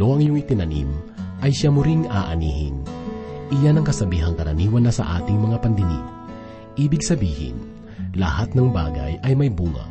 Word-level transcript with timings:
ano 0.00 0.16
ang 0.16 0.24
iyong 0.24 0.40
itinanim, 0.40 0.88
ay 1.44 1.52
siya 1.52 1.68
mo 1.68 1.84
ring 1.84 2.08
aanihin. 2.08 2.80
Iyan 3.52 3.76
ang 3.76 3.84
kasabihang 3.84 4.32
karaniwan 4.32 4.88
na 4.88 4.92
sa 4.96 5.20
ating 5.20 5.36
mga 5.36 5.60
pandinig. 5.60 6.04
Ibig 6.80 7.04
sabihin, 7.04 7.60
lahat 8.16 8.56
ng 8.56 8.72
bagay 8.72 9.20
ay 9.20 9.36
may 9.36 9.52
bunga. 9.52 9.84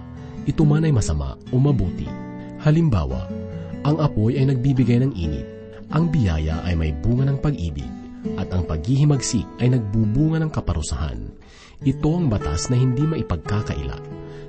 Ito 0.50 0.66
man 0.66 0.89
ay 0.89 0.89
masama 0.89 1.38
o 1.54 1.61
mabuti. 1.61 2.10
Halimbawa, 2.57 3.30
ang 3.86 4.02
apoy 4.02 4.42
ay 4.42 4.50
nagbibigay 4.50 4.98
ng 4.98 5.14
init. 5.14 5.46
Ang 5.93 6.10
biyaya 6.10 6.66
ay 6.66 6.73
may 6.73 6.89
bunga 6.89 7.30
ng 7.30 7.38
pag-ibig. 7.38 7.86
At 8.34 8.50
ang 8.50 8.66
paghihimagsik 8.66 9.46
ay 9.62 9.78
nagbubunga 9.78 10.41
ng 10.41 10.50
kaparusahan. 10.50 11.21
Ito 11.86 12.10
ang 12.18 12.33
batas 12.33 12.74
na 12.74 12.82
hindi 12.82 13.05
maipagkakaila. 13.05 14.02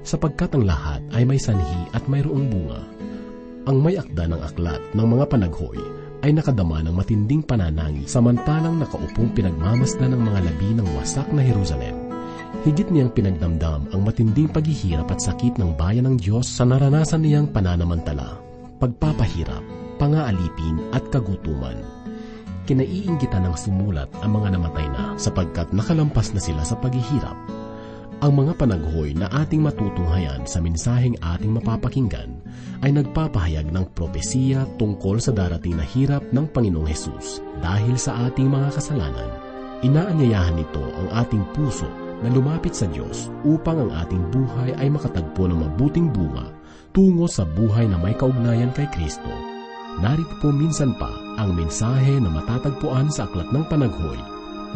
Sapagkat 0.09 0.57
ang 0.57 0.65
lahat 0.65 1.05
ay 1.13 1.29
may 1.29 1.37
sanhi 1.37 1.85
at 1.93 2.09
mayroong 2.09 2.49
bunga. 2.49 2.81
Ang 3.69 3.85
may 3.85 4.01
akda 4.01 4.25
ng 4.25 4.41
aklat 4.41 4.81
ng 4.97 5.05
mga 5.05 5.25
panaghoy 5.29 5.77
ay 6.25 6.33
nakadama 6.33 6.81
ng 6.81 6.97
matinding 6.97 7.45
pananangin 7.45 8.09
samantalang 8.09 8.81
nakaupong 8.81 9.29
pinagmamasdan 9.37 10.17
ng 10.17 10.23
mga 10.33 10.41
labi 10.49 10.73
ng 10.73 10.89
wasak 10.97 11.29
na 11.29 11.45
Jerusalem. 11.45 11.93
Higit 12.65 12.89
niyang 12.89 13.13
pinagdamdam 13.13 13.93
ang 13.93 14.01
matinding 14.01 14.49
paghihirap 14.49 15.13
at 15.13 15.21
sakit 15.21 15.61
ng 15.61 15.77
bayan 15.77 16.09
ng 16.09 16.17
Diyos 16.17 16.49
sa 16.49 16.65
naranasan 16.65 17.21
niyang 17.21 17.53
pananamantala, 17.53 18.41
pagpapahirap, 18.81 19.61
pangaalipin 20.01 20.81
at 20.97 21.05
kagutuman. 21.13 21.77
Kinaiinggitan 22.65 23.45
ng 23.45 23.57
sumulat 23.61 24.09
ang 24.25 24.41
mga 24.41 24.57
namatay 24.57 24.89
na 24.89 25.21
sapagkat 25.21 25.69
nakalampas 25.77 26.33
na 26.33 26.41
sila 26.41 26.65
sa 26.65 26.81
paghihirap 26.81 27.60
ang 28.21 28.37
mga 28.37 28.53
panaghoy 28.61 29.17
na 29.17 29.33
ating 29.33 29.65
matutunghayan 29.65 30.45
sa 30.45 30.61
mensaheng 30.61 31.17
ating 31.25 31.57
mapapakinggan 31.57 32.37
ay 32.85 32.93
nagpapahayag 32.93 33.73
ng 33.73 33.97
propesiya 33.97 34.69
tungkol 34.77 35.17
sa 35.17 35.33
darating 35.33 35.81
na 35.81 35.85
hirap 35.89 36.21
ng 36.29 36.45
Panginoong 36.53 36.85
Hesus 36.85 37.41
dahil 37.65 37.97
sa 37.97 38.29
ating 38.29 38.53
mga 38.53 38.77
kasalanan. 38.77 39.31
Inaanyayahan 39.81 40.61
nito 40.61 40.85
ang 40.85 41.09
ating 41.25 41.41
puso 41.57 41.89
na 42.21 42.29
lumapit 42.29 42.77
sa 42.77 42.85
Diyos 42.93 43.33
upang 43.49 43.89
ang 43.89 43.91
ating 44.05 44.21
buhay 44.29 44.77
ay 44.77 44.93
makatagpo 44.93 45.49
ng 45.49 45.57
mabuting 45.57 46.13
bunga 46.13 46.53
tungo 46.93 47.25
sa 47.25 47.49
buhay 47.49 47.89
na 47.89 47.97
may 47.97 48.13
kaugnayan 48.13 48.69
kay 48.77 48.85
Kristo. 48.93 49.33
Narito 50.05 50.37
po 50.45 50.53
minsan 50.53 50.93
pa 51.01 51.09
ang 51.41 51.57
mensahe 51.57 52.21
na 52.21 52.29
matatagpuan 52.29 53.09
sa 53.09 53.25
Aklat 53.25 53.49
ng 53.49 53.65
Panaghoy, 53.73 54.21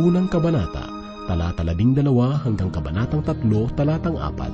unang 0.00 0.32
kabanata, 0.32 1.03
talata 1.24 1.64
labing 1.64 1.96
dalawa 1.96 2.36
hanggang 2.44 2.68
kabanatang 2.68 3.24
tatlo, 3.24 3.68
talatang 3.72 4.20
apat. 4.20 4.52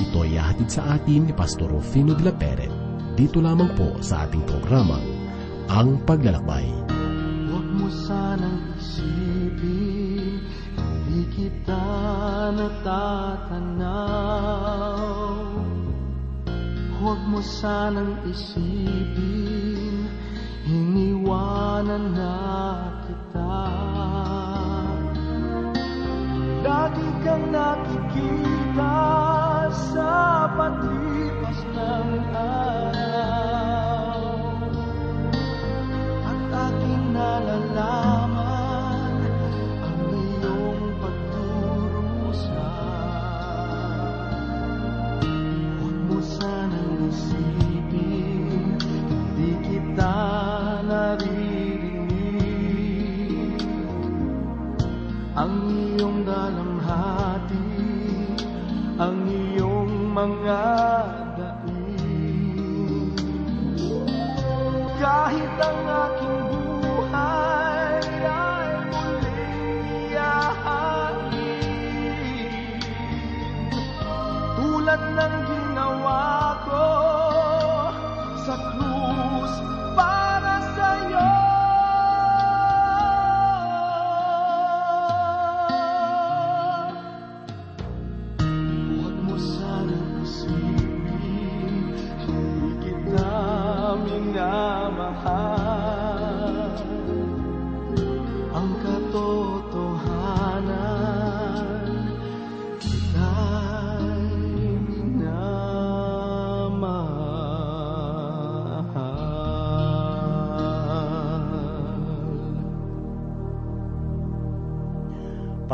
Ito 0.00 0.24
ay 0.24 0.36
hatid 0.40 0.68
sa 0.72 0.96
atin 0.96 1.28
ni 1.28 1.32
Pastor 1.36 1.68
Rufino 1.68 2.16
de 2.16 2.24
la 2.24 2.32
Peret. 2.32 2.72
Dito 3.16 3.40
lamang 3.40 3.76
po 3.76 4.00
sa 4.00 4.24
ating 4.24 4.44
programang, 4.48 5.04
Ang 5.68 6.00
Paglalakbay. 6.08 6.64
Huwag 7.50 7.66
mo 7.76 7.88
sanang 7.92 8.72
isipin, 8.80 10.40
hindi 10.76 11.28
kita 11.36 11.84
natatanaw. 12.56 14.00
Huwag 17.00 17.20
mo 17.28 17.40
sanang 17.44 18.16
isipin, 18.28 20.08
iniwanan 20.68 22.12
na 22.16 22.36
kita. 23.08 23.56
Kang 27.20 27.52
nakikita 27.52 28.96
sa 29.92 30.48
paglipas 30.56 31.60
ng 31.76 32.08
araw 32.32 32.79
tulad 74.90 75.06
ng 75.14 75.34
ginawa 75.46 76.58
ko 76.66 76.86
sa 78.42 78.58
krus 78.58 79.54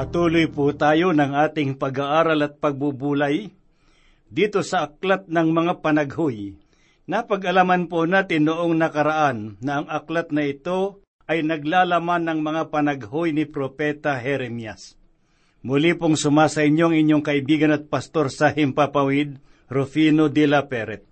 Patuloy 0.06 0.46
po 0.46 0.70
tayo 0.70 1.10
ng 1.10 1.34
ating 1.34 1.82
pag-aaral 1.82 2.38
at 2.46 2.62
pagbubulay 2.62 3.50
dito 4.30 4.62
sa 4.62 4.86
aklat 4.86 5.26
ng 5.26 5.50
mga 5.50 5.82
panaghoy. 5.82 6.54
Napag-alaman 7.10 7.90
po 7.90 8.06
natin 8.06 8.46
noong 8.46 8.78
nakaraan 8.78 9.58
na 9.58 9.82
ang 9.82 9.90
aklat 9.90 10.30
na 10.30 10.46
ito 10.46 11.02
ay 11.26 11.42
naglalaman 11.42 12.22
ng 12.22 12.38
mga 12.38 12.62
panaghoy 12.70 13.34
ni 13.34 13.50
Propeta 13.50 14.14
Jeremias. 14.22 14.94
Muli 15.66 15.98
pong 15.98 16.14
sumasa 16.14 16.62
inyong 16.62 16.94
inyong 17.02 17.26
kaibigan 17.26 17.74
at 17.74 17.90
pastor 17.90 18.30
sa 18.30 18.54
Himpapawid, 18.54 19.42
Rufino 19.66 20.30
de 20.30 20.46
la 20.46 20.70
Peret. 20.70 21.02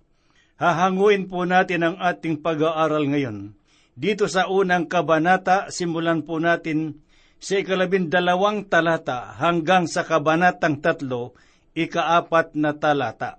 Hahanguin 0.55 1.27
po 1.27 1.43
natin 1.43 1.83
ang 1.83 1.95
ating 1.99 2.39
pag-aaral 2.39 3.11
ngayon. 3.11 3.59
Dito 3.91 4.31
sa 4.31 4.47
unang 4.47 4.87
kabanata, 4.87 5.67
simulan 5.67 6.23
po 6.23 6.39
natin 6.39 7.03
sa 7.45 7.61
ikalabindalawang 7.61 8.65
talata 8.65 9.37
hanggang 9.37 9.85
sa 9.85 10.01
kabanatang 10.01 10.81
tatlo, 10.81 11.37
ikaapat 11.77 12.57
na 12.57 12.73
talata. 12.73 13.37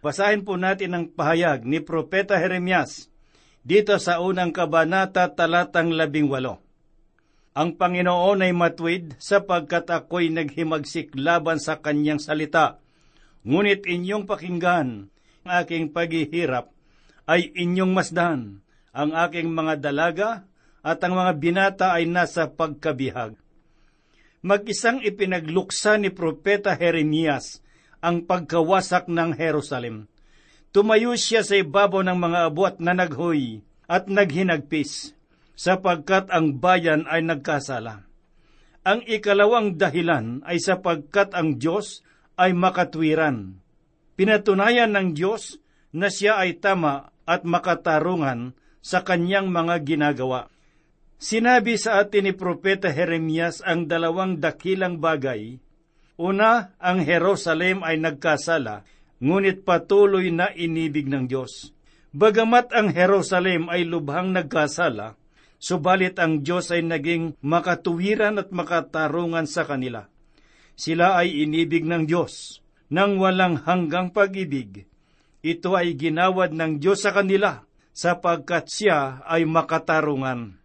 Basahin 0.00 0.40
po 0.40 0.56
natin 0.56 0.96
ang 0.96 1.04
pahayag 1.12 1.68
ni 1.68 1.84
Propeta 1.84 2.40
Jeremias 2.40 3.12
dito 3.60 3.92
sa 4.00 4.24
unang 4.24 4.56
kabanata 4.56 5.28
talatang 5.36 5.92
labing 5.92 6.32
walo. 6.32 6.64
Ang 7.52 7.76
Panginoon 7.76 8.40
ay 8.40 8.56
matwid 8.56 9.20
sapagkat 9.20 9.84
ako'y 9.84 10.32
naghimagsik 10.32 11.12
laban 11.12 11.60
sa 11.60 11.76
kanyang 11.84 12.24
salita. 12.24 12.80
Ngunit 13.44 13.84
inyong 13.84 14.24
pakinggan, 14.24 15.12
ang 15.44 15.50
aking 15.60 15.92
paghihirap 15.92 16.72
ay 17.28 17.52
inyong 17.52 17.92
masdan. 17.92 18.64
Ang 18.96 19.12
aking 19.12 19.52
mga 19.52 19.84
dalaga 19.84 20.48
at 20.86 21.02
ang 21.02 21.18
mga 21.18 21.32
binata 21.42 21.88
ay 21.98 22.06
nasa 22.06 22.46
pagkabihag. 22.46 23.34
Mag-isang 24.46 25.02
ipinagluksa 25.02 25.98
ni 25.98 26.14
Propeta 26.14 26.78
Jeremias 26.78 27.58
ang 27.98 28.22
pagkawasak 28.22 29.10
ng 29.10 29.34
Jerusalem. 29.34 30.06
Tumayo 30.70 31.18
siya 31.18 31.42
sa 31.42 31.58
ibabaw 31.58 32.06
ng 32.06 32.14
mga 32.14 32.38
abot 32.46 32.74
na 32.78 32.94
naghoy 32.94 33.66
at 33.90 34.06
naghinagpis, 34.06 35.18
sapagkat 35.58 36.30
ang 36.30 36.62
bayan 36.62 37.02
ay 37.10 37.26
nagkasala. 37.26 38.06
Ang 38.86 39.02
ikalawang 39.02 39.74
dahilan 39.74 40.46
ay 40.46 40.62
sapagkat 40.62 41.34
ang 41.34 41.58
Diyos 41.58 42.06
ay 42.38 42.54
makatwiran. 42.54 43.58
Pinatunayan 44.14 44.94
ng 44.94 45.18
Diyos 45.18 45.58
na 45.90 46.06
siya 46.06 46.38
ay 46.38 46.62
tama 46.62 47.10
at 47.26 47.42
makatarungan 47.42 48.54
sa 48.78 49.02
kanyang 49.02 49.50
mga 49.50 49.82
ginagawa. 49.82 50.46
Sinabi 51.16 51.80
sa 51.80 52.04
atin 52.04 52.28
ni 52.28 52.32
Propeta 52.36 52.92
Jeremias 52.92 53.64
ang 53.64 53.88
dalawang 53.88 54.36
dakilang 54.36 55.00
bagay. 55.00 55.56
Una, 56.20 56.76
ang 56.76 57.00
Jerusalem 57.00 57.80
ay 57.80 57.96
nagkasala, 57.96 58.84
ngunit 59.24 59.64
patuloy 59.64 60.28
na 60.28 60.52
inibig 60.52 61.08
ng 61.08 61.24
Diyos. 61.24 61.72
Bagamat 62.12 62.72
ang 62.76 62.92
Jerusalem 62.92 63.72
ay 63.72 63.88
lubhang 63.88 64.36
nagkasala, 64.36 65.16
subalit 65.56 66.20
ang 66.20 66.44
Diyos 66.44 66.68
ay 66.68 66.84
naging 66.84 67.36
makatuwiran 67.40 68.40
at 68.40 68.52
makatarungan 68.52 69.48
sa 69.48 69.64
kanila. 69.64 70.08
Sila 70.76 71.16
ay 71.16 71.44
inibig 71.44 71.88
ng 71.88 72.04
Diyos 72.04 72.60
ng 72.92 73.16
walang 73.16 73.64
hanggang 73.64 74.12
pag-ibig. 74.12 74.84
Ito 75.40 75.80
ay 75.80 75.96
ginawad 75.96 76.52
ng 76.52 76.76
Diyos 76.76 77.08
sa 77.08 77.16
kanila 77.16 77.64
sapagkat 77.96 78.68
siya 78.68 79.24
ay 79.24 79.48
makatarungan. 79.48 80.60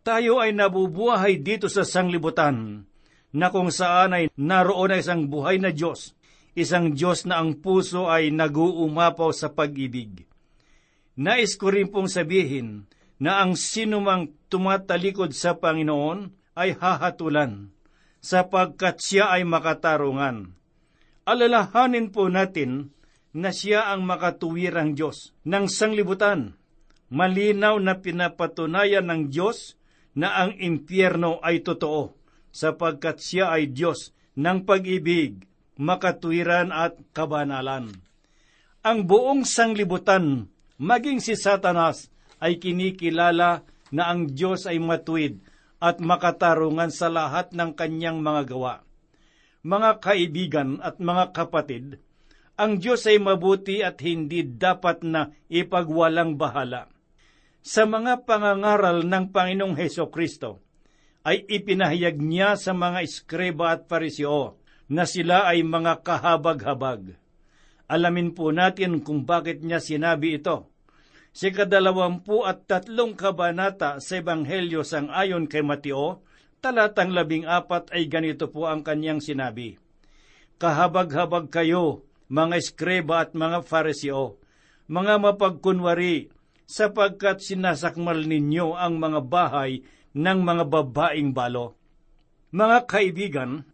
Tayo 0.00 0.40
ay 0.40 0.56
nabubuhay 0.56 1.44
dito 1.44 1.68
sa 1.68 1.84
sanglibutan 1.84 2.88
na 3.36 3.52
kung 3.52 3.68
saan 3.68 4.16
ay 4.16 4.24
naroon 4.32 4.96
ay 4.96 5.04
isang 5.04 5.28
buhay 5.28 5.60
na 5.60 5.70
Diyos, 5.70 6.16
isang 6.56 6.96
Diyos 6.96 7.28
na 7.28 7.38
ang 7.38 7.60
puso 7.60 8.08
ay 8.08 8.32
naguumapaw 8.32 9.30
sa 9.36 9.52
pag-ibig. 9.52 10.24
Nais 11.20 11.52
ko 11.60 11.68
rin 11.68 11.92
pong 11.92 12.08
sabihin 12.08 12.88
na 13.20 13.44
ang 13.44 13.60
sinumang 13.60 14.32
tumatalikod 14.48 15.36
sa 15.36 15.60
Panginoon 15.60 16.32
ay 16.56 16.80
hahatulan, 16.80 17.68
sapagkat 18.24 19.04
siya 19.04 19.36
ay 19.36 19.44
makatarungan. 19.44 20.56
Alalahanin 21.28 22.08
po 22.08 22.32
natin 22.32 22.96
na 23.36 23.52
siya 23.52 23.92
ang 23.92 24.08
makatuwirang 24.08 24.96
Diyos 24.96 25.36
ng 25.44 25.68
sanglibutan. 25.68 26.56
Malinaw 27.12 27.76
na 27.78 28.00
pinapatunayan 28.00 29.06
ng 29.06 29.22
Diyos 29.28 29.76
na 30.14 30.46
ang 30.46 30.56
impyerno 30.58 31.38
ay 31.42 31.62
totoo, 31.62 32.14
sapagkat 32.50 33.22
siya 33.22 33.54
ay 33.54 33.70
Diyos 33.70 34.10
ng 34.34 34.66
pag-ibig, 34.66 35.46
makatuwiran 35.78 36.74
at 36.74 36.98
kabanalan. 37.14 37.94
Ang 38.80 38.98
buong 39.04 39.44
sanglibutan 39.44 40.48
maging 40.80 41.20
si 41.20 41.36
Satanas 41.36 42.08
ay 42.40 42.56
kinikilala 42.56 43.62
na 43.92 44.02
ang 44.08 44.32
Diyos 44.32 44.64
ay 44.64 44.80
matuwid 44.80 45.44
at 45.80 46.00
makatarungan 46.00 46.88
sa 46.88 47.12
lahat 47.12 47.52
ng 47.52 47.76
kanyang 47.76 48.24
mga 48.24 48.42
gawa. 48.48 48.74
Mga 49.60 49.90
kaibigan 50.00 50.70
at 50.80 50.96
mga 50.96 51.36
kapatid, 51.36 52.00
ang 52.56 52.80
Diyos 52.80 53.04
ay 53.04 53.20
mabuti 53.20 53.84
at 53.84 54.00
hindi 54.00 54.44
dapat 54.44 55.04
na 55.04 55.32
ipagwalang 55.48 56.36
bahala. 56.36 56.88
Sa 57.60 57.84
mga 57.84 58.24
pangangaral 58.24 59.04
ng 59.04 59.24
Panginoong 59.30 59.76
Heso 59.76 60.08
Kristo, 60.08 60.64
ay 61.20 61.44
ipinahayag 61.44 62.16
niya 62.16 62.56
sa 62.56 62.72
mga 62.72 63.04
iskreba 63.04 63.76
at 63.76 63.84
parisio 63.84 64.56
na 64.88 65.04
sila 65.04 65.44
ay 65.44 65.60
mga 65.60 66.00
kahabag-habag. 66.00 67.20
Alamin 67.84 68.32
po 68.32 68.48
natin 68.48 69.04
kung 69.04 69.28
bakit 69.28 69.60
niya 69.60 69.82
sinabi 69.82 70.40
ito 70.40 70.70
si 71.30 71.54
kadalawampu 71.54 72.42
at 72.42 72.66
tatlong 72.66 73.14
kabanata 73.14 74.02
sa 74.02 74.18
Ebanghelyo 74.18 74.82
sang 74.82 75.10
ayon 75.10 75.46
kay 75.46 75.62
Mateo, 75.62 76.26
talatang 76.58 77.14
labing 77.14 77.46
apat 77.46 77.90
ay 77.94 78.10
ganito 78.10 78.50
po 78.50 78.66
ang 78.66 78.82
kanyang 78.82 79.22
sinabi. 79.22 79.78
Kahabag-habag 80.60 81.48
kayo, 81.48 82.04
mga 82.28 82.60
eskreba 82.60 83.24
at 83.24 83.32
mga 83.32 83.64
fariseo, 83.64 84.36
mga 84.90 85.22
mapagkunwari, 85.22 86.28
sapagkat 86.70 87.42
sinasakmal 87.42 88.22
ninyo 88.22 88.78
ang 88.78 89.02
mga 89.02 89.26
bahay 89.26 89.82
ng 90.14 90.38
mga 90.38 90.64
babaing 90.70 91.34
balo. 91.34 91.74
Mga 92.54 92.78
kaibigan, 92.86 93.66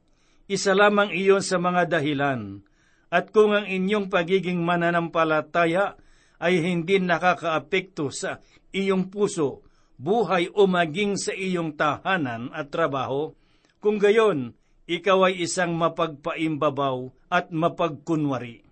isa 0.48 0.72
lamang 0.72 1.12
iyon 1.12 1.44
sa 1.44 1.60
mga 1.60 1.92
dahilan, 1.92 2.64
at 3.12 3.28
kung 3.36 3.52
ang 3.52 3.68
inyong 3.68 4.08
pagiging 4.08 4.64
mananampalataya 4.64 6.00
ay 6.40 6.64
hindi 6.64 6.96
nakakaapekto 6.96 8.08
sa 8.08 8.40
iyong 8.72 9.12
puso, 9.12 9.64
buhay 10.00 10.48
o 10.52 10.64
maging 10.64 11.20
sa 11.20 11.32
iyong 11.36 11.76
tahanan 11.76 12.48
at 12.52 12.72
trabaho, 12.72 13.36
kung 13.80 14.00
gayon, 14.00 14.56
ikaw 14.88 15.28
ay 15.28 15.44
isang 15.44 15.76
mapagpaimbabaw 15.76 17.12
at 17.28 17.52
mapagkunwari. 17.52 18.64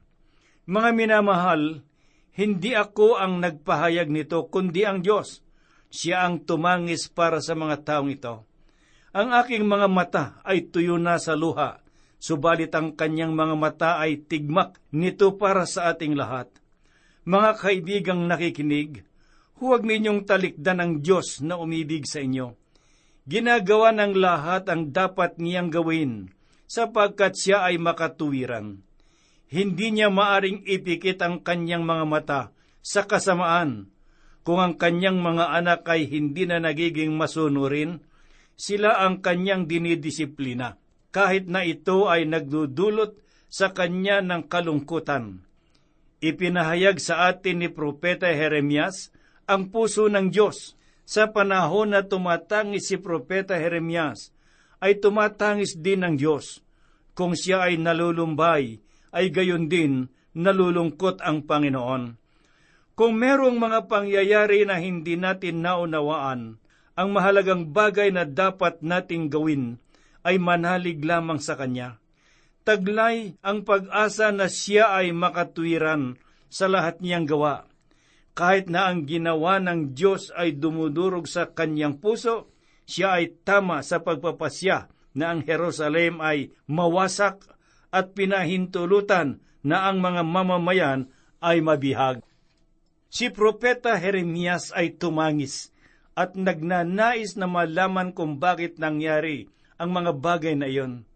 Mga 0.64 0.90
minamahal, 0.96 1.84
hindi 2.34 2.74
ako 2.74 3.16
ang 3.18 3.38
nagpahayag 3.40 4.10
nito, 4.10 4.46
kundi 4.50 4.82
ang 4.82 5.02
Diyos. 5.02 5.40
Siya 5.94 6.26
ang 6.26 6.42
tumangis 6.42 7.06
para 7.06 7.38
sa 7.38 7.54
mga 7.54 7.86
taong 7.86 8.10
ito. 8.10 8.42
Ang 9.14 9.30
aking 9.30 9.62
mga 9.62 9.86
mata 9.86 10.24
ay 10.42 10.66
tuyo 10.68 10.98
na 10.98 11.22
sa 11.22 11.38
luha, 11.38 11.78
subalit 12.18 12.74
ang 12.74 12.98
kanyang 12.98 13.30
mga 13.30 13.54
mata 13.54 13.90
ay 14.02 14.26
tigmak 14.26 14.82
nito 14.90 15.38
para 15.38 15.62
sa 15.70 15.94
ating 15.94 16.18
lahat 16.18 16.50
mga 17.24 17.50
kaibigang 17.56 18.28
nakikinig, 18.28 19.00
huwag 19.56 19.80
ninyong 19.80 20.28
talikdan 20.28 20.80
ang 20.80 20.92
Diyos 21.00 21.40
na 21.40 21.56
umibig 21.56 22.04
sa 22.04 22.20
inyo. 22.20 22.52
Ginagawa 23.24 23.96
ng 23.96 24.12
lahat 24.20 24.68
ang 24.68 24.92
dapat 24.92 25.40
niyang 25.40 25.72
gawin, 25.72 26.28
sapagkat 26.68 27.32
siya 27.40 27.64
ay 27.64 27.80
makatuwiran. 27.80 28.84
Hindi 29.48 29.92
niya 29.94 30.08
maaring 30.12 30.64
ipikit 30.64 31.20
ang 31.24 31.40
kanyang 31.44 31.84
mga 31.84 32.04
mata 32.08 32.40
sa 32.80 33.04
kasamaan. 33.04 33.90
Kung 34.44 34.60
ang 34.60 34.76
kanyang 34.76 35.20
mga 35.20 35.56
anak 35.56 35.88
ay 35.88 36.04
hindi 36.08 36.44
na 36.44 36.60
nagiging 36.60 37.16
masunurin, 37.16 38.04
sila 38.54 39.00
ang 39.00 39.24
kanyang 39.24 39.64
dinidisiplina, 39.64 40.76
kahit 41.10 41.48
na 41.48 41.64
ito 41.64 42.06
ay 42.06 42.28
nagdudulot 42.28 43.16
sa 43.48 43.72
kanya 43.72 44.20
ng 44.20 44.44
kalungkutan 44.50 45.44
Ipinahayag 46.24 47.04
sa 47.04 47.28
atin 47.28 47.60
ni 47.60 47.68
Propeta 47.68 48.32
Jeremias 48.32 49.12
ang 49.44 49.68
puso 49.68 50.08
ng 50.08 50.32
Diyos. 50.32 50.72
Sa 51.04 51.28
panahon 51.28 51.92
na 51.92 52.00
tumatangis 52.00 52.88
si 52.88 52.96
Propeta 52.96 53.60
Jeremias, 53.60 54.32
ay 54.80 55.04
tumatangis 55.04 55.76
din 55.76 56.00
ng 56.00 56.16
Diyos. 56.16 56.64
Kung 57.12 57.36
siya 57.36 57.68
ay 57.68 57.76
nalulumbay, 57.76 58.80
ay 59.14 59.30
gayon 59.30 59.70
din 59.70 60.10
nalulungkot 60.34 61.22
ang 61.22 61.46
Panginoon. 61.46 62.18
Kung 62.98 63.12
merong 63.14 63.54
mga 63.58 63.86
pangyayari 63.86 64.66
na 64.66 64.82
hindi 64.82 65.14
natin 65.14 65.62
naunawaan, 65.62 66.58
ang 66.94 67.08
mahalagang 67.10 67.70
bagay 67.70 68.10
na 68.10 68.26
dapat 68.26 68.82
nating 68.82 69.30
gawin 69.30 69.78
ay 70.26 70.38
manalig 70.42 71.02
lamang 71.02 71.38
sa 71.38 71.54
Kanya 71.54 72.02
taglay 72.64 73.36
ang 73.44 73.62
pag-asa 73.62 74.32
na 74.32 74.48
siya 74.48 74.96
ay 74.96 75.12
makatwiran 75.12 76.16
sa 76.48 76.66
lahat 76.66 76.98
niyang 77.04 77.28
gawa. 77.28 77.68
Kahit 78.34 78.66
na 78.66 78.90
ang 78.90 79.06
ginawa 79.06 79.62
ng 79.62 79.94
Diyos 79.94 80.34
ay 80.34 80.58
dumudurog 80.58 81.30
sa 81.30 81.54
kanyang 81.54 82.02
puso, 82.02 82.50
siya 82.88 83.22
ay 83.22 83.30
tama 83.46 83.84
sa 83.86 84.02
pagpapasya 84.02 84.90
na 85.14 85.30
ang 85.30 85.46
Jerusalem 85.46 86.18
ay 86.18 86.50
mawasak 86.66 87.46
at 87.94 88.18
pinahintulutan 88.18 89.38
na 89.62 89.86
ang 89.86 90.02
mga 90.02 90.26
mamamayan 90.26 91.06
ay 91.38 91.62
mabihag. 91.62 92.18
Si 93.06 93.30
Propeta 93.30 93.94
Jeremias 93.94 94.74
ay 94.74 94.98
tumangis 94.98 95.70
at 96.18 96.34
nagnanais 96.34 97.38
na 97.38 97.46
malaman 97.46 98.10
kung 98.10 98.42
bakit 98.42 98.82
nangyari 98.82 99.46
ang 99.78 99.94
mga 99.94 100.10
bagay 100.18 100.58
na 100.58 100.66
iyon 100.66 101.06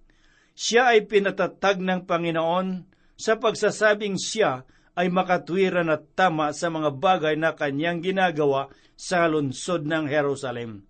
siya 0.58 0.90
ay 0.90 1.06
pinatatag 1.06 1.78
ng 1.78 2.02
Panginoon 2.02 2.82
sa 3.14 3.38
pagsasabing 3.38 4.18
siya 4.18 4.66
ay 4.98 5.06
makatwiran 5.06 5.86
at 5.86 6.10
tama 6.18 6.50
sa 6.50 6.66
mga 6.66 6.98
bagay 6.98 7.38
na 7.38 7.54
kanyang 7.54 8.02
ginagawa 8.02 8.66
sa 8.98 9.30
lungsod 9.30 9.86
ng 9.86 10.10
Jerusalem. 10.10 10.82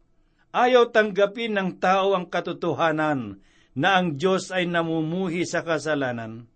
Ayaw 0.57 0.88
tanggapin 0.88 1.52
ng 1.52 1.76
tao 1.76 2.16
ang 2.16 2.33
katotohanan 2.33 3.45
na 3.78 4.02
ang 4.02 4.18
Diyos 4.18 4.50
ay 4.50 4.66
namumuhi 4.66 5.47
sa 5.47 5.62
kasalanan. 5.62 6.50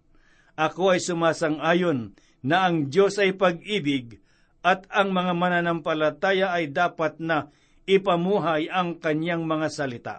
Ako 0.59 0.99
ay 0.99 1.01
sumasang-ayon 1.01 2.19
na 2.43 2.67
ang 2.67 2.91
Diyos 2.91 3.23
ay 3.23 3.39
pag-ibig 3.39 4.19
at 4.67 4.91
ang 4.91 5.15
mga 5.15 5.31
mananampalataya 5.39 6.51
ay 6.51 6.75
dapat 6.75 7.23
na 7.23 7.55
ipamuhay 7.87 8.67
ang 8.67 8.99
kanyang 8.99 9.47
mga 9.47 9.69
salita. 9.71 10.17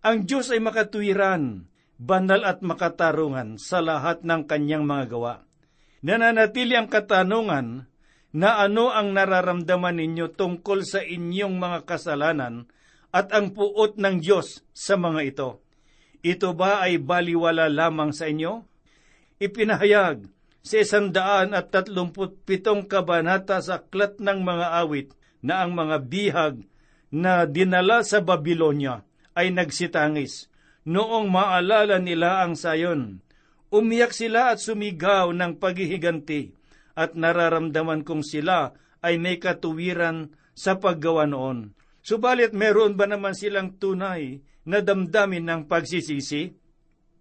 Ang 0.00 0.24
Diyos 0.24 0.48
ay 0.48 0.64
makatwiran 0.64 1.68
banal 2.00 2.44
at 2.48 2.64
makatarungan 2.64 3.60
sa 3.60 3.84
lahat 3.84 4.24
ng 4.24 4.48
kanyang 4.48 4.88
mga 4.88 5.04
gawa. 5.12 5.34
Nananatili 6.00 6.76
ang 6.76 6.88
katanungan 6.88 7.88
na 8.36 8.50
ano 8.60 8.92
ang 8.92 9.16
nararamdaman 9.16 9.96
ninyo 9.96 10.32
tungkol 10.36 10.84
sa 10.84 11.00
inyong 11.00 11.56
mga 11.56 11.88
kasalanan 11.88 12.68
at 13.12 13.32
ang 13.32 13.56
puot 13.56 13.96
ng 13.96 14.20
Diyos 14.20 14.64
sa 14.76 15.00
mga 15.00 15.20
ito. 15.24 15.65
Ito 16.26 16.58
ba 16.58 16.82
ay 16.82 16.98
baliwala 16.98 17.70
lamang 17.70 18.10
sa 18.10 18.26
inyo? 18.26 18.66
Ipinahayag 19.38 20.26
sa 20.58 20.76
isandaan 20.82 21.54
at 21.54 21.70
tatlumput 21.70 22.42
pitong 22.42 22.90
kabanata 22.90 23.62
sa 23.62 23.78
aklat 23.78 24.18
ng 24.18 24.42
mga 24.42 24.66
awit 24.82 25.14
na 25.38 25.62
ang 25.62 25.78
mga 25.78 26.02
bihag 26.02 26.66
na 27.14 27.46
dinala 27.46 28.02
sa 28.02 28.18
Babylonia 28.18 29.06
ay 29.38 29.54
nagsitangis 29.54 30.50
noong 30.82 31.30
maalala 31.30 32.02
nila 32.02 32.42
ang 32.42 32.58
sayon. 32.58 33.22
Umiyak 33.70 34.10
sila 34.10 34.50
at 34.50 34.58
sumigaw 34.58 35.30
ng 35.30 35.62
paghihiganti 35.62 36.50
at 36.98 37.14
nararamdaman 37.14 38.02
kong 38.02 38.26
sila 38.26 38.74
ay 38.98 39.22
may 39.22 39.38
katuwiran 39.38 40.34
sa 40.58 40.82
paggawa 40.82 41.30
noon. 41.30 41.70
Subalit 42.02 42.50
meron 42.50 42.98
ba 42.98 43.06
naman 43.06 43.38
silang 43.38 43.78
tunay 43.78 44.42
na 44.66 44.82
damdamin 44.82 45.46
ng 45.46 45.62
pagsisisi? 45.70 46.52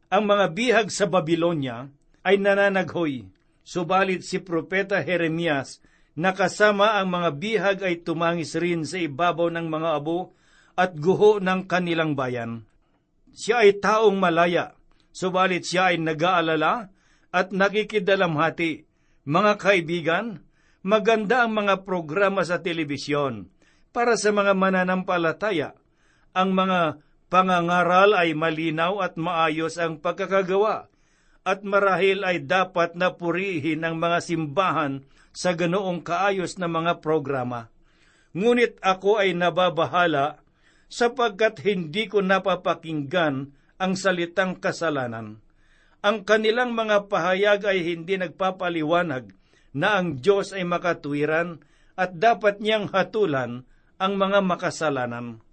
Ang 0.09 0.23
mga 0.25 0.45
bihag 0.51 0.87
sa 0.89 1.05
Babylonia 1.05 1.87
ay 2.25 2.41
nananaghoy, 2.41 3.29
subalit 3.61 4.25
si 4.25 4.41
Propeta 4.41 4.99
Jeremias 5.05 5.79
nakasama 6.15 6.95
ang 6.95 7.11
mga 7.11 7.29
bihag 7.35 7.77
ay 7.83 8.01
tumangis 8.01 8.55
rin 8.55 8.87
sa 8.87 8.97
ibabaw 8.97 9.51
ng 9.51 9.67
mga 9.67 9.89
abo 9.99 10.31
at 10.79 10.95
guho 10.95 11.43
ng 11.43 11.67
kanilang 11.67 12.15
bayan. 12.15 12.63
Siya 13.35 13.67
ay 13.67 13.83
taong 13.83 14.15
malaya, 14.15 14.75
subalit 15.11 15.67
siya 15.67 15.91
ay 15.91 15.99
nag-aalala 15.99 16.87
at 17.35 17.51
nakikidalamhati. 17.51 18.87
Mga 19.27 19.53
kaibigan, 19.59 20.25
maganda 20.87 21.43
ang 21.43 21.51
mga 21.51 21.83
programa 21.83 22.47
sa 22.47 22.63
telebisyon 22.63 23.51
para 23.91 24.15
sa 24.15 24.31
mga 24.31 24.55
mananampalataya. 24.55 25.75
Ang 26.35 26.55
mga 26.55 26.79
pangangaral 27.29 28.13
ay 28.13 28.37
malinaw 28.37 29.01
at 29.01 29.17
maayos 29.17 29.77
ang 29.81 29.97
pagkakagawa 30.01 30.89
at 31.45 31.61
marahil 31.61 32.25
ay 32.25 32.41
dapat 32.41 32.97
na 32.97 33.13
purihin 33.13 33.85
ng 33.85 33.95
mga 34.01 34.19
simbahan 34.25 35.05
sa 35.35 35.53
ganoong 35.53 36.01
kaayos 36.01 36.57
na 36.57 36.65
mga 36.65 37.05
programa. 37.05 37.69
Ngunit 38.33 38.81
ako 38.81 39.21
ay 39.21 39.37
nababahala 39.37 40.41
sapagkat 40.89 41.61
hindi 41.61 42.09
ko 42.09 42.25
napapakinggan 42.25 43.53
ang 43.77 43.93
salitang 43.93 44.57
kasalanan. 44.57 45.39
Ang 46.05 46.25
kanilang 46.25 46.73
mga 46.73 47.09
pahayag 47.09 47.65
ay 47.65 47.81
hindi 47.93 48.17
nagpapaliwanag 48.17 49.33
na 49.75 49.99
ang 49.99 50.17
Diyos 50.21 50.55
ay 50.55 50.63
makatuwiran 50.63 51.61
at 51.99 52.15
dapat 52.15 52.61
niyang 52.61 52.89
hatulan 52.89 53.67
ang 53.99 54.13
mga 54.15 54.39
makasalanan. 54.43 55.44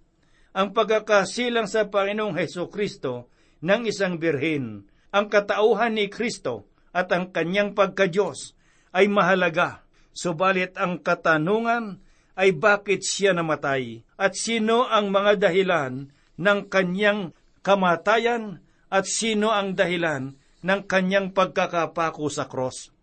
Ang 0.53 0.77
pagkakasilang 0.77 1.65
sa 1.65 1.89
Panginoong 1.89 2.37
Heso 2.37 2.69
Kristo 2.69 3.25
ng 3.65 3.89
isang 3.89 4.21
birhen, 4.21 4.85
ang 5.09 5.25
katauhan 5.25 5.97
ni 5.97 6.13
Kristo 6.13 6.69
at 6.93 7.09
ang 7.09 7.33
kanyang 7.33 7.73
pagkadyos 7.73 8.53
ay 8.93 9.09
mahalaga, 9.09 9.81
subalit 10.13 10.77
ang 10.77 11.01
katanungan 11.01 11.97
ay 12.37 12.53
bakit 12.53 13.01
siya 13.01 13.33
namatay 13.33 14.05
at 14.13 14.37
sino 14.37 14.85
ang 14.85 15.09
mga 15.09 15.49
dahilan 15.49 16.13
ng 16.37 16.59
kanyang 16.69 17.33
kamatayan 17.65 18.61
at 18.93 19.09
sino 19.09 19.49
ang 19.49 19.73
dahilan 19.73 20.37
ng 20.61 20.81
kanyang 20.85 21.33
pagkakapako 21.33 22.29
sa 22.29 22.45
cross. 22.45 22.93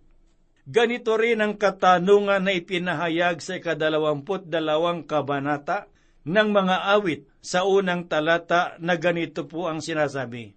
Ganito 0.71 1.19
rin 1.19 1.43
ang 1.43 1.59
katanungan 1.59 2.47
na 2.47 2.55
ipinahayag 2.55 3.43
sa 3.43 3.59
ikadalawamput 3.59 4.47
dalawang 4.47 5.03
kabanata 5.03 5.90
ng 6.27 6.49
mga 6.53 6.77
awit 6.97 7.25
sa 7.41 7.65
unang 7.65 8.05
talata 8.05 8.77
na 8.83 9.01
ganito 9.01 9.49
po 9.49 9.71
ang 9.71 9.81
sinasabi. 9.81 10.53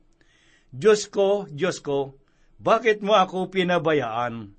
Diyos 0.74 1.08
ko, 1.08 1.48
Diyos 1.48 1.80
ko, 1.80 2.20
bakit 2.60 3.00
mo 3.00 3.16
ako 3.16 3.54
pinabayaan? 3.54 4.56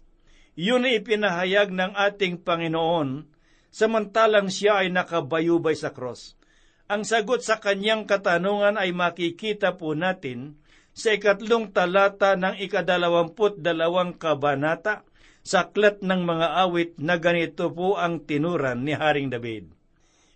Yun 0.54 0.86
ay 0.86 1.02
ipinahayag 1.02 1.74
ng 1.74 1.92
ating 1.98 2.46
Panginoon, 2.46 3.26
samantalang 3.74 4.46
siya 4.46 4.86
ay 4.86 4.94
nakabayubay 4.94 5.74
sa 5.74 5.90
cross. 5.90 6.38
Ang 6.86 7.02
sagot 7.02 7.42
sa 7.42 7.58
kanyang 7.58 8.06
katanungan 8.06 8.78
ay 8.78 8.94
makikita 8.94 9.74
po 9.74 9.98
natin 9.98 10.62
sa 10.94 11.10
ikatlong 11.10 11.74
talata 11.74 12.38
ng 12.38 12.54
ikadalawamput 12.62 13.58
dalawang 13.58 14.14
kabanata 14.14 15.02
sa 15.42 15.66
aklat 15.66 16.06
ng 16.06 16.22
mga 16.22 16.46
awit 16.62 16.94
na 17.02 17.18
ganito 17.18 17.74
po 17.74 17.98
ang 17.98 18.22
tinuran 18.22 18.86
ni 18.86 18.94
Haring 18.94 19.28
David. 19.28 19.73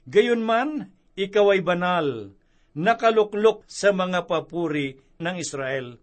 Gayunman, 0.08 0.88
ikaw 1.20 1.52
ay 1.52 1.60
banal, 1.60 2.32
nakaluklok 2.72 3.68
sa 3.68 3.92
mga 3.92 4.24
papuri 4.24 4.96
ng 5.20 5.36
Israel. 5.36 6.00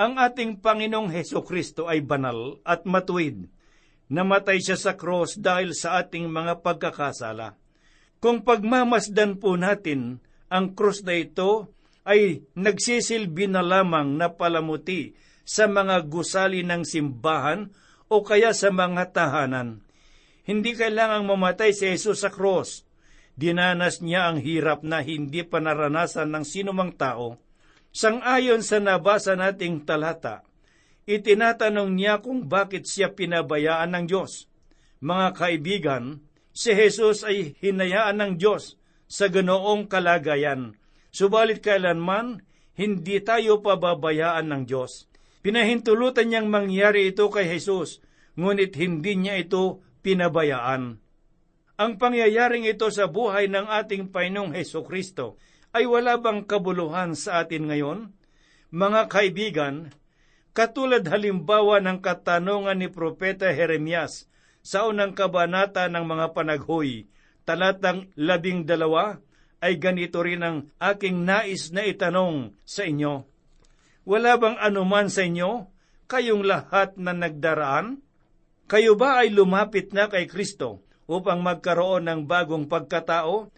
Ang 0.00 0.16
ating 0.16 0.64
Panginoong 0.64 1.12
Heso 1.12 1.44
Kristo 1.44 1.84
ay 1.84 2.00
banal 2.00 2.56
at 2.64 2.88
matuwid. 2.88 3.44
Namatay 4.08 4.64
siya 4.64 4.80
sa 4.80 4.92
cross 4.96 5.36
dahil 5.36 5.76
sa 5.76 6.00
ating 6.00 6.24
mga 6.32 6.64
pagkakasala. 6.64 7.60
Kung 8.16 8.40
pagmamasdan 8.40 9.36
po 9.36 9.60
natin 9.60 10.24
ang 10.48 10.72
cross 10.72 11.04
na 11.04 11.12
ito 11.12 11.68
ay 12.08 12.48
nagsisilbi 12.56 13.44
na 13.52 13.60
lamang 13.60 14.16
na 14.16 14.32
palamuti 14.32 15.12
sa 15.44 15.68
mga 15.68 16.00
gusali 16.08 16.64
ng 16.64 16.80
simbahan 16.88 17.68
o 18.08 18.24
kaya 18.24 18.56
sa 18.56 18.72
mga 18.72 19.12
tahanan. 19.12 19.84
Hindi 20.48 20.72
kailangang 20.72 21.28
mamatay 21.28 21.76
si 21.76 21.92
Jesus 21.92 22.24
sa 22.24 22.32
cross. 22.32 22.83
Dinanas 23.34 23.98
niya 23.98 24.30
ang 24.30 24.38
hirap 24.38 24.86
na 24.86 25.02
hindi 25.02 25.42
pa 25.42 25.58
naranasan 25.58 26.30
ng 26.30 26.44
sinumang 26.46 26.94
tao. 26.94 27.38
Sangayon 27.94 28.62
sa 28.62 28.78
nabasa 28.78 29.34
nating 29.34 29.86
talata, 29.86 30.46
itinatanong 31.06 31.94
niya 31.94 32.22
kung 32.22 32.46
bakit 32.46 32.86
siya 32.86 33.10
pinabayaan 33.10 33.90
ng 33.90 34.04
Diyos. 34.06 34.46
Mga 35.02 35.26
kaibigan, 35.34 36.04
si 36.54 36.74
Jesus 36.74 37.22
ay 37.26 37.58
hinayaan 37.58 38.18
ng 38.18 38.32
Diyos 38.38 38.78
sa 39.06 39.30
ganoong 39.30 39.86
kalagayan 39.86 40.74
Subalit 41.14 41.62
kailanman, 41.62 42.42
hindi 42.74 43.22
tayo 43.22 43.62
pababayaan 43.62 44.50
ng 44.50 44.62
Diyos. 44.66 45.06
Pinahintulutan 45.46 46.26
niyang 46.26 46.50
mangyari 46.50 47.14
ito 47.14 47.30
kay 47.30 47.46
Jesus, 47.46 48.02
ngunit 48.34 48.74
hindi 48.74 49.14
niya 49.14 49.38
ito 49.38 49.78
pinabayaan. 50.02 50.98
Ang 51.74 51.98
pangyayaring 51.98 52.70
ito 52.70 52.86
sa 52.94 53.10
buhay 53.10 53.50
ng 53.50 53.66
ating 53.66 54.14
Panginoong 54.14 54.54
Heso 54.54 54.86
Kristo 54.86 55.42
ay 55.74 55.90
wala 55.90 56.22
bang 56.22 56.46
kabuluhan 56.46 57.18
sa 57.18 57.42
atin 57.42 57.66
ngayon? 57.66 58.14
Mga 58.70 59.10
kaibigan, 59.10 59.90
katulad 60.54 61.02
halimbawa 61.10 61.82
ng 61.82 61.98
katanungan 61.98 62.78
ni 62.78 62.86
Propeta 62.86 63.50
Jeremias 63.50 64.30
sa 64.62 64.86
unang 64.86 65.18
kabanata 65.18 65.90
ng 65.90 66.06
mga 66.06 66.26
panaghoy, 66.30 67.10
talatang 67.42 68.06
labing 68.14 68.62
dalawa 68.62 69.18
ay 69.58 69.74
ganito 69.82 70.22
rin 70.22 70.46
ang 70.46 70.56
aking 70.78 71.26
nais 71.26 71.74
na 71.74 71.82
itanong 71.82 72.54
sa 72.62 72.86
inyo. 72.86 73.26
Wala 74.06 74.38
bang 74.38 74.62
anuman 74.62 75.10
sa 75.10 75.26
inyo, 75.26 75.66
kayong 76.06 76.46
lahat 76.46 76.94
na 77.02 77.10
nagdaraan? 77.10 77.98
Kayo 78.70 78.94
ba 78.94 79.26
ay 79.26 79.34
lumapit 79.34 79.90
na 79.90 80.06
kay 80.06 80.30
Kristo 80.30 80.83
upang 81.10 81.40
magkaroon 81.44 82.08
ng 82.08 82.20
bagong 82.24 82.68
pagkatao? 82.68 83.52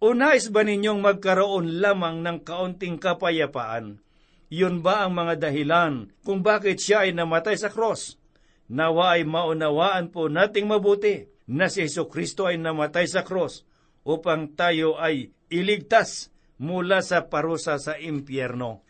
O 0.00 0.06
nais 0.16 0.48
ba 0.48 0.64
ninyong 0.64 1.04
magkaroon 1.04 1.80
lamang 1.80 2.24
ng 2.24 2.38
kaunting 2.40 2.96
kapayapaan? 2.96 4.00
Yun 4.50 4.82
ba 4.82 5.06
ang 5.06 5.14
mga 5.14 5.46
dahilan 5.46 6.10
kung 6.26 6.42
bakit 6.42 6.82
siya 6.82 7.06
ay 7.06 7.14
namatay 7.14 7.54
sa 7.54 7.70
cross? 7.70 8.18
Nawa 8.70 9.18
ay 9.18 9.28
maunawaan 9.28 10.10
po 10.10 10.26
nating 10.26 10.66
mabuti 10.66 11.28
na 11.50 11.66
si 11.66 11.86
Yeso 11.86 12.06
Kristo 12.06 12.46
ay 12.46 12.58
namatay 12.58 13.06
sa 13.06 13.26
cross 13.26 13.66
upang 14.06 14.54
tayo 14.54 14.98
ay 14.98 15.30
iligtas 15.50 16.30
mula 16.62 17.02
sa 17.02 17.26
parusa 17.26 17.78
sa 17.78 17.98
impyerno. 17.98 18.86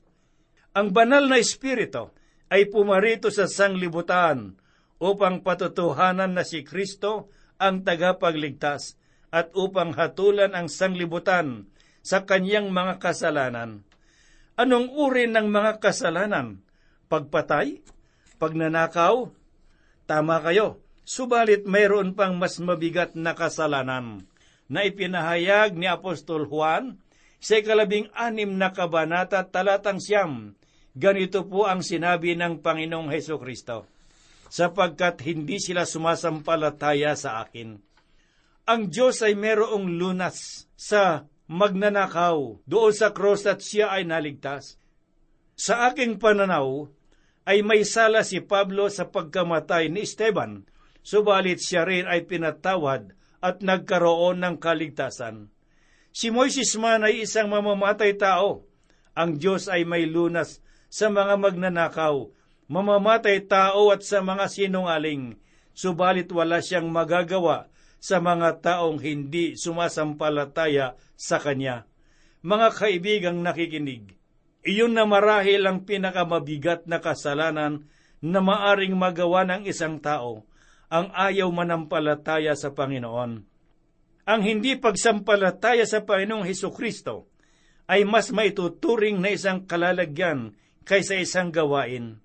Ang 0.76 0.94
banal 0.94 1.26
na 1.26 1.40
espiritu 1.40 2.12
ay 2.50 2.68
pumarito 2.68 3.32
sa 3.32 3.46
sanglibutan 3.50 4.58
upang 5.00 5.40
patutuhanan 5.40 6.36
na 6.36 6.44
si 6.44 6.60
Kristo 6.62 7.32
ang 7.60 7.84
tagapagligtas 7.84 8.96
at 9.30 9.52
upang 9.52 9.94
hatulan 9.94 10.56
ang 10.56 10.66
sanglibutan 10.66 11.68
sa 12.00 12.24
kanyang 12.24 12.72
mga 12.72 12.98
kasalanan. 12.98 13.84
Anong 14.56 14.90
uri 14.90 15.28
ng 15.28 15.46
mga 15.52 15.78
kasalanan? 15.78 16.64
Pagpatay? 17.06 17.84
Pagnanakaw? 18.40 19.28
Tama 20.08 20.42
kayo, 20.42 20.82
subalit 21.06 21.68
mayroon 21.68 22.16
pang 22.16 22.34
mas 22.40 22.58
mabigat 22.58 23.14
na 23.14 23.36
kasalanan 23.36 24.26
na 24.70 24.86
ipinahayag 24.86 25.74
ni 25.74 25.90
Apostol 25.90 26.46
Juan 26.46 26.98
sa 27.42 27.58
ikalabing 27.58 28.06
anim 28.14 28.54
na 28.54 28.70
kabanata 28.70 29.42
talatang 29.46 29.98
siyam. 29.98 30.54
Ganito 30.94 31.46
po 31.46 31.66
ang 31.66 31.82
sinabi 31.82 32.34
ng 32.34 32.62
Panginoong 32.62 33.10
Heso 33.10 33.38
Kristo, 33.38 33.86
sapagkat 34.50 35.23
hindi 35.23 35.62
sila 35.62 35.87
sumasampalataya 35.87 37.14
sa 37.14 37.40
akin. 37.47 37.78
Ang 38.66 38.83
Diyos 38.90 39.23
ay 39.23 39.38
merong 39.38 39.95
lunas 39.95 40.66
sa 40.75 41.30
magnanakaw 41.47 42.62
doon 42.66 42.92
sa 42.95 43.14
cross 43.14 43.47
at 43.47 43.62
siya 43.62 43.95
ay 43.95 44.07
naligtas. 44.07 44.78
Sa 45.54 45.90
aking 45.90 46.19
pananaw, 46.19 46.90
ay 47.47 47.66
may 47.66 47.83
sala 47.83 48.23
si 48.23 48.38
Pablo 48.42 48.87
sa 48.92 49.09
pagkamatay 49.11 49.90
ni 49.90 50.07
Esteban, 50.07 50.66
subalit 51.00 51.59
siya 51.59 51.83
rin 51.83 52.07
ay 52.07 52.26
pinatawad 52.28 53.16
at 53.40 53.64
nagkaroon 53.64 54.38
ng 54.45 54.57
kaligtasan. 54.61 55.49
Si 56.11 56.28
Moises 56.30 56.75
man 56.76 57.07
ay 57.07 57.25
isang 57.25 57.49
mamamatay 57.49 58.19
tao. 58.19 58.66
Ang 59.14 59.38
Diyos 59.38 59.66
ay 59.66 59.83
may 59.83 60.07
lunas 60.07 60.62
sa 60.90 61.11
mga 61.11 61.38
magnanakaw, 61.38 62.30
mamamatay 62.70 63.50
tao 63.50 63.90
at 63.90 64.06
sa 64.06 64.22
mga 64.22 64.46
sinungaling, 64.46 65.34
subalit 65.74 66.30
wala 66.30 66.62
siyang 66.62 66.86
magagawa 66.86 67.66
sa 67.98 68.22
mga 68.22 68.62
taong 68.62 69.02
hindi 69.02 69.58
sumasampalataya 69.58 70.94
sa 71.18 71.42
Kanya. 71.42 71.90
Mga 72.46 72.68
kaibigang 72.72 73.38
nakikinig, 73.42 74.16
iyon 74.64 74.94
na 74.96 75.04
marahil 75.04 75.66
ang 75.66 75.84
pinakamabigat 75.84 76.86
na 76.86 77.02
kasalanan 77.02 77.90
na 78.22 78.40
maaring 78.40 78.94
magawa 78.94 79.44
ng 79.44 79.68
isang 79.68 79.98
tao, 79.98 80.46
ang 80.88 81.10
ayaw 81.12 81.50
manampalataya 81.50 82.54
sa 82.54 82.72
Panginoon. 82.72 83.44
Ang 84.30 84.40
hindi 84.46 84.78
pagsampalataya 84.78 85.84
sa 85.84 86.06
Panginoong 86.06 86.46
Heso 86.46 86.70
Kristo 86.70 87.28
ay 87.90 88.06
mas 88.06 88.30
maituturing 88.30 89.18
na 89.18 89.34
isang 89.34 89.66
kalalagyan 89.66 90.54
kaysa 90.86 91.18
isang 91.18 91.50
gawain. 91.50 92.22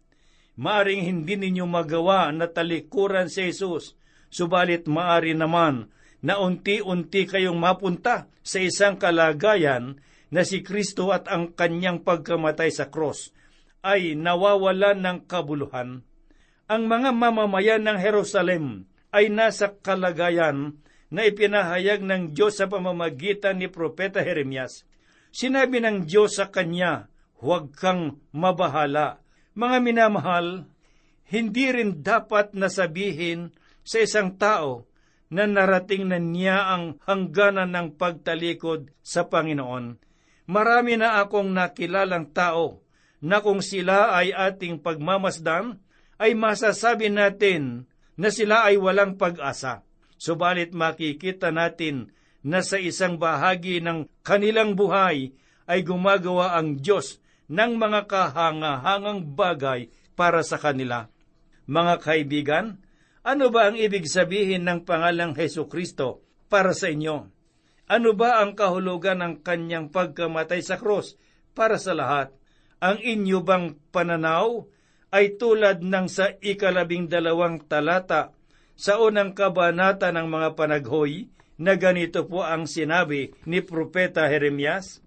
Maaring 0.56 1.04
hindi 1.04 1.36
ninyo 1.36 1.68
magawa 1.68 2.32
na 2.32 2.48
talikuran 2.48 3.28
si 3.28 3.52
Jesus, 3.52 4.00
subalit 4.32 4.88
maari 4.88 5.36
naman 5.36 5.92
na 6.24 6.40
unti-unti 6.40 7.28
kayong 7.28 7.60
mapunta 7.60 8.32
sa 8.40 8.64
isang 8.64 8.96
kalagayan 8.96 10.00
na 10.32 10.42
si 10.48 10.64
Kristo 10.64 11.12
at 11.12 11.28
ang 11.28 11.54
kanyang 11.54 12.02
pagkamatay 12.02 12.72
sa 12.72 12.88
cross 12.88 13.36
ay 13.86 14.18
nawawalan 14.18 14.98
ng 15.04 15.18
kabuluhan. 15.30 16.02
Ang 16.66 16.84
mga 16.90 17.14
mamamayan 17.14 17.86
ng 17.86 18.02
Jerusalem 18.02 18.90
ay 19.14 19.30
nasa 19.30 19.70
kalagayan 19.70 20.82
na 21.14 21.22
ipinahayag 21.30 22.02
ng 22.02 22.34
Diyos 22.34 22.58
sa 22.58 22.66
pamamagitan 22.66 23.62
ni 23.62 23.70
Propeta 23.70 24.26
Jeremias. 24.26 24.84
Sinabi 25.30 25.84
ng 25.84 26.10
Diyos 26.10 26.42
sa 26.42 26.50
kanya, 26.50 27.12
huwag 27.38 27.76
kang 27.78 28.18
mabahala. 28.34 29.22
Mga 29.56 29.78
minamahal, 29.80 30.68
hindi 31.32 31.72
rin 31.72 32.04
dapat 32.04 32.52
nasabihin 32.52 33.56
sa 33.88 34.04
isang 34.04 34.36
tao 34.36 34.84
na 35.32 35.48
narating 35.48 36.12
na 36.12 36.20
niya 36.20 36.76
ang 36.76 37.00
hangganan 37.08 37.72
ng 37.72 37.88
pagtalikod 37.96 38.92
sa 39.00 39.32
Panginoon. 39.32 39.96
Marami 40.52 41.00
na 41.00 41.24
akong 41.24 41.56
nakilalang 41.56 42.36
tao 42.36 42.84
na 43.24 43.40
kung 43.40 43.64
sila 43.64 44.14
ay 44.14 44.36
ating 44.36 44.84
pagmamasdan, 44.84 45.80
ay 46.20 46.36
masasabi 46.36 47.08
natin 47.08 47.88
na 48.20 48.36
sila 48.36 48.68
ay 48.68 48.76
walang 48.76 49.16
pag-asa. 49.16 49.88
Subalit 50.20 50.76
makikita 50.76 51.56
natin 51.56 52.12
na 52.44 52.60
sa 52.60 52.76
isang 52.76 53.16
bahagi 53.16 53.80
ng 53.80 54.08
kanilang 54.20 54.76
buhay 54.76 55.32
ay 55.66 55.80
gumagawa 55.82 56.60
ang 56.60 56.76
Diyos 56.80 57.24
ng 57.46 57.72
mga 57.78 58.10
kahangahangang 58.10 59.38
bagay 59.38 59.94
para 60.18 60.42
sa 60.42 60.58
kanila. 60.58 61.12
Mga 61.66 61.94
kaibigan, 62.02 62.66
ano 63.26 63.50
ba 63.50 63.70
ang 63.70 63.76
ibig 63.78 64.06
sabihin 64.06 64.66
ng 64.66 64.86
pangalang 64.86 65.34
Heso 65.34 65.66
Kristo 65.66 66.22
para 66.50 66.74
sa 66.78 66.90
inyo? 66.90 67.26
Ano 67.86 68.18
ba 68.18 68.42
ang 68.42 68.58
kahulugan 68.58 69.22
ng 69.22 69.34
kanyang 69.46 69.94
pagkamatay 69.94 70.62
sa 70.66 70.78
krus 70.78 71.18
para 71.54 71.78
sa 71.78 71.94
lahat? 71.94 72.34
Ang 72.82 73.02
inyo 73.02 73.46
bang 73.46 73.78
pananaw 73.94 74.66
ay 75.14 75.38
tulad 75.38 75.86
ng 75.86 76.08
sa 76.10 76.34
ikalabing 76.42 77.06
dalawang 77.10 77.62
talata 77.66 78.34
sa 78.74 79.00
unang 79.00 79.38
kabanata 79.38 80.12
ng 80.12 80.28
mga 80.28 80.50
panaghoy 80.58 81.30
na 81.56 81.78
ganito 81.80 82.28
po 82.28 82.44
ang 82.44 82.68
sinabi 82.68 83.32
ni 83.48 83.62
Propeta 83.62 84.28
Jeremias? 84.28 85.00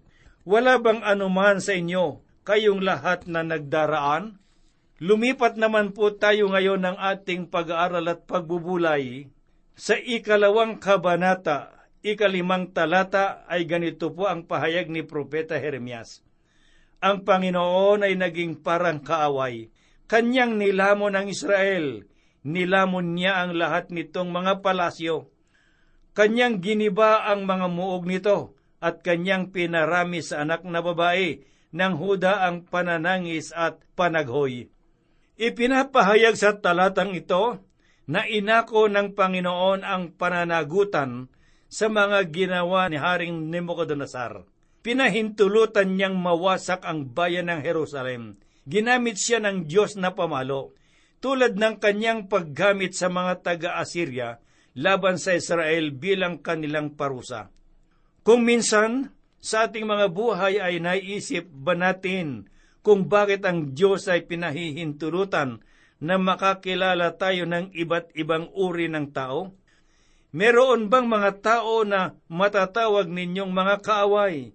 Wala 0.47 0.79
bang 0.81 1.03
anuman 1.03 1.61
sa 1.61 1.75
inyo 1.75 2.28
kayong 2.49 2.81
lahat 2.81 3.29
na 3.29 3.45
nagdaraan? 3.45 4.41
Lumipat 4.97 5.61
naman 5.61 5.93
po 5.93 6.09
tayo 6.17 6.49
ngayon 6.49 6.81
ng 6.81 6.97
ating 6.97 7.53
pag-aaral 7.53 8.09
at 8.09 8.25
pagbubulay 8.25 9.29
sa 9.79 9.95
ikalawang 9.95 10.75
kabanata, 10.75 11.87
ikalimang 12.03 12.75
talata 12.75 13.47
ay 13.47 13.63
ganito 13.63 14.11
po 14.11 14.27
ang 14.27 14.43
pahayag 14.43 14.91
ni 14.91 15.07
Propeta 15.07 15.55
Jeremias. 15.55 16.19
Ang 16.99 17.23
Panginoon 17.23 18.03
ay 18.03 18.19
naging 18.19 18.59
parang 18.59 18.99
kaaway. 18.99 19.71
Kanyang 20.11 20.59
nilamon 20.59 21.15
ang 21.15 21.31
Israel. 21.31 22.03
Nilamon 22.43 23.15
niya 23.15 23.39
ang 23.39 23.55
lahat 23.55 23.87
nitong 23.87 24.35
mga 24.35 24.59
palasyo. 24.59 25.31
Kanyang 26.11 26.59
giniba 26.59 27.23
ang 27.23 27.47
mga 27.47 27.71
muog 27.71 28.03
nito 28.03 28.59
at 28.83 28.99
kanyang 28.99 29.55
pinarami 29.55 30.19
sa 30.19 30.43
anak 30.43 30.67
na 30.67 30.83
babae 30.83 31.39
ng 31.69 31.93
Huda 31.97 32.49
ang 32.49 32.65
pananangis 32.65 33.53
at 33.53 33.81
panaghoy. 33.93 34.69
Ipinapahayag 35.39 36.35
sa 36.35 36.57
talatang 36.57 37.15
ito 37.15 37.61
na 38.09 38.25
inako 38.25 38.89
ng 38.89 39.13
Panginoon 39.13 39.85
ang 39.85 40.11
pananagutan 40.17 41.29
sa 41.69 41.87
mga 41.87 42.25
ginawa 42.33 42.89
ni 42.89 42.97
Haring 42.97 43.53
Nebuchadnezzar. 43.53 44.43
Pinahintulutan 44.81 45.93
niyang 45.93 46.17
mawasak 46.17 46.81
ang 46.81 47.13
bayan 47.13 47.53
ng 47.53 47.61
Jerusalem. 47.61 48.41
Ginamit 48.65 49.21
siya 49.21 49.37
ng 49.37 49.69
Diyos 49.69 49.93
na 49.95 50.17
pamalo, 50.17 50.73
tulad 51.21 51.55
ng 51.55 51.77
kanyang 51.77 52.25
paggamit 52.25 52.97
sa 52.97 53.11
mga 53.11 53.45
taga-Assyria 53.45 54.41
laban 54.79 55.19
sa 55.21 55.35
Israel 55.35 55.91
bilang 55.93 56.39
kanilang 56.39 56.95
parusa. 56.95 57.51
Kung 58.23 58.47
minsan, 58.47 59.13
sa 59.39 59.67
ating 59.67 59.87
mga 59.87 60.11
buhay 60.11 60.59
ay 60.59 60.83
naisip 60.83 61.47
ba 61.47 61.75
natin 61.75 62.51
kung 62.83 63.07
bakit 63.07 63.43
ang 63.47 63.71
Diyos 63.71 64.07
ay 64.11 64.27
pinahihintulutan 64.27 65.63
na 65.99 66.15
makakilala 66.15 67.15
tayo 67.15 67.43
ng 67.43 67.75
iba't 67.75 68.15
ibang 68.15 68.51
uri 68.55 68.87
ng 68.87 69.11
tao? 69.11 69.51
Meron 70.31 70.87
bang 70.87 71.09
mga 71.09 71.31
tao 71.41 71.83
na 71.83 72.13
matatawag 72.29 73.09
ninyong 73.09 73.51
mga 73.51 73.75
kaaway? 73.81 74.53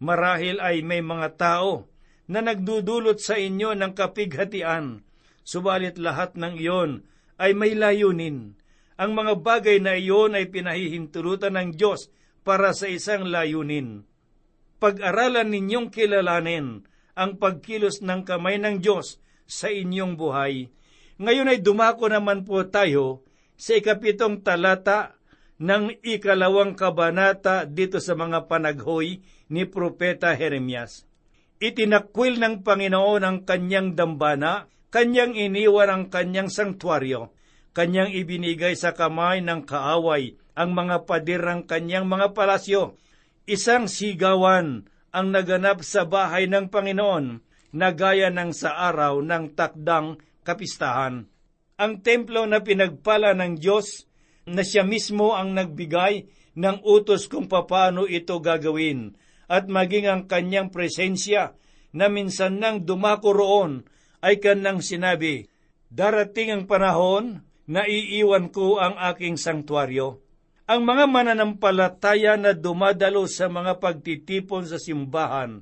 Marahil 0.00 0.58
ay 0.58 0.82
may 0.82 1.04
mga 1.04 1.28
tao 1.38 1.86
na 2.24 2.40
nagdudulot 2.40 3.20
sa 3.20 3.36
inyo 3.36 3.76
ng 3.76 3.92
kapighatian, 3.92 5.04
subalit 5.44 6.00
lahat 6.00 6.34
ng 6.40 6.56
iyon 6.56 6.90
ay 7.36 7.52
may 7.52 7.76
layunin. 7.76 8.56
Ang 8.96 9.10
mga 9.12 9.42
bagay 9.42 9.78
na 9.82 9.98
iyon 9.98 10.38
ay 10.38 10.48
pinahihintulutan 10.48 11.54
ng 11.58 11.68
Diyos 11.76 12.08
para 12.44 12.76
sa 12.76 12.86
isang 12.86 13.26
layunin. 13.26 14.04
Pag-aralan 14.78 15.48
ninyong 15.48 15.88
kilalanin 15.88 16.84
ang 17.16 17.40
pagkilos 17.40 18.04
ng 18.04 18.22
kamay 18.22 18.60
ng 18.60 18.84
Diyos 18.84 19.18
sa 19.48 19.72
inyong 19.72 20.14
buhay. 20.14 20.68
Ngayon 21.16 21.50
ay 21.50 21.58
dumako 21.64 22.12
naman 22.12 22.44
po 22.44 22.60
tayo 22.68 23.24
sa 23.56 23.80
ikapitong 23.80 24.44
talata 24.44 25.16
ng 25.56 26.04
ikalawang 26.04 26.76
kabanata 26.76 27.64
dito 27.64 28.02
sa 28.02 28.12
mga 28.18 28.50
panaghoy 28.50 29.24
ni 29.48 29.62
Propeta 29.64 30.34
Jeremias. 30.34 31.06
Itinakwil 31.62 32.42
ng 32.42 32.66
Panginoon 32.66 33.22
ang 33.22 33.38
kanyang 33.46 33.94
dambana, 33.94 34.66
kanyang 34.90 35.38
iniwan 35.38 35.88
ang 35.88 36.04
kanyang 36.10 36.50
sangtuaryo, 36.50 37.30
kanyang 37.72 38.10
ibinigay 38.10 38.74
sa 38.74 38.92
kamay 38.92 39.38
ng 39.40 39.62
kaaway 39.62 40.34
ang 40.54 40.74
mga 40.74 41.06
padirang 41.06 41.66
kanyang 41.66 42.06
mga 42.06 42.32
palasyo. 42.32 42.98
Isang 43.44 43.90
sigawan 43.90 44.88
ang 45.14 45.26
naganap 45.30 45.84
sa 45.86 46.08
bahay 46.08 46.50
ng 46.50 46.72
Panginoon 46.72 47.44
na 47.74 47.90
gaya 47.90 48.30
ng 48.30 48.54
sa 48.54 48.74
araw 48.90 49.20
ng 49.22 49.52
takdang 49.58 50.18
kapistahan. 50.46 51.26
Ang 51.74 51.92
templo 52.06 52.46
na 52.46 52.62
pinagpala 52.62 53.34
ng 53.34 53.58
Diyos 53.58 54.06
na 54.46 54.62
siya 54.62 54.86
mismo 54.86 55.34
ang 55.34 55.52
nagbigay 55.52 56.30
ng 56.54 56.86
utos 56.86 57.26
kung 57.26 57.50
paano 57.50 58.06
ito 58.06 58.38
gagawin 58.38 59.18
at 59.50 59.66
maging 59.66 60.06
ang 60.06 60.22
kanyang 60.30 60.70
presensya 60.70 61.58
na 61.90 62.06
minsan 62.06 62.62
nang 62.62 62.86
dumako 62.86 63.34
roon 63.34 63.72
ay 64.24 64.40
kanang 64.40 64.80
sinabi, 64.80 65.50
Darating 65.94 66.50
ang 66.50 66.64
panahon 66.66 67.46
na 67.70 67.86
iiwan 67.86 68.50
ko 68.50 68.82
ang 68.82 68.98
aking 68.98 69.38
sangtuaryo. 69.38 70.23
Ang 70.64 70.88
mga 70.88 71.04
mananampalataya 71.04 72.40
na 72.40 72.56
dumadalo 72.56 73.28
sa 73.28 73.52
mga 73.52 73.76
pagtitipon 73.84 74.64
sa 74.64 74.80
simbahan 74.80 75.60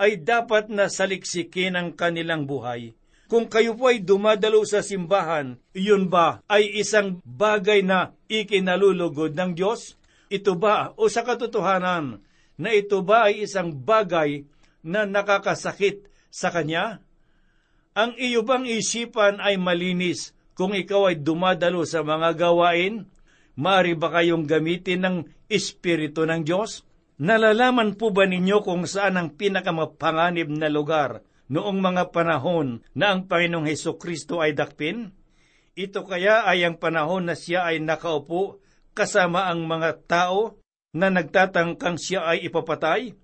ay 0.00 0.24
dapat 0.24 0.72
na 0.72 0.88
saliksikin 0.88 1.76
ang 1.76 1.92
kanilang 1.92 2.48
buhay. 2.48 2.96
Kung 3.28 3.44
kayo 3.44 3.76
po 3.76 3.92
ay 3.92 4.00
dumadalo 4.00 4.64
sa 4.64 4.80
simbahan, 4.80 5.60
iyon 5.76 6.08
ba 6.08 6.40
ay 6.48 6.80
isang 6.80 7.20
bagay 7.28 7.84
na 7.84 8.16
ikinalulugod 8.32 9.36
ng 9.36 9.52
Diyos? 9.52 10.00
Ito 10.32 10.56
ba 10.56 10.96
o 10.96 11.12
sa 11.12 11.28
katotohanan 11.28 12.24
na 12.56 12.70
ito 12.72 13.04
ba 13.04 13.28
ay 13.28 13.44
isang 13.44 13.68
bagay 13.76 14.48
na 14.80 15.04
nakakasakit 15.04 16.08
sa 16.32 16.48
Kanya? 16.48 17.04
Ang 17.92 18.16
iyo 18.16 18.48
bang 18.48 18.64
isipan 18.64 19.44
ay 19.44 19.60
malinis 19.60 20.32
kung 20.56 20.72
ikaw 20.72 21.12
ay 21.12 21.20
dumadalo 21.20 21.84
sa 21.84 22.00
mga 22.00 22.32
gawain? 22.32 23.04
Maari 23.58 23.98
ba 23.98 24.14
kayong 24.14 24.46
gamitin 24.46 25.02
ng 25.02 25.16
Espiritu 25.50 26.22
ng 26.22 26.46
Diyos? 26.46 26.86
Nalalaman 27.18 27.98
po 27.98 28.14
ba 28.14 28.22
ninyo 28.22 28.62
kung 28.62 28.86
saan 28.86 29.18
ang 29.18 29.34
pinakamapanganib 29.34 30.46
na 30.46 30.70
lugar 30.70 31.26
noong 31.50 31.82
mga 31.82 32.14
panahon 32.14 32.86
na 32.94 33.10
ang 33.10 33.26
Panginoong 33.26 33.66
Heso 33.66 33.98
Kristo 33.98 34.38
ay 34.38 34.54
dakpin? 34.54 35.10
Ito 35.74 36.06
kaya 36.06 36.46
ay 36.46 36.62
ang 36.62 36.78
panahon 36.78 37.26
na 37.26 37.34
siya 37.34 37.66
ay 37.66 37.82
nakaupo 37.82 38.62
kasama 38.94 39.50
ang 39.50 39.66
mga 39.66 40.06
tao 40.06 40.62
na 40.94 41.10
nagtatangkang 41.10 41.98
siya 41.98 42.30
ay 42.30 42.46
ipapatay? 42.46 43.18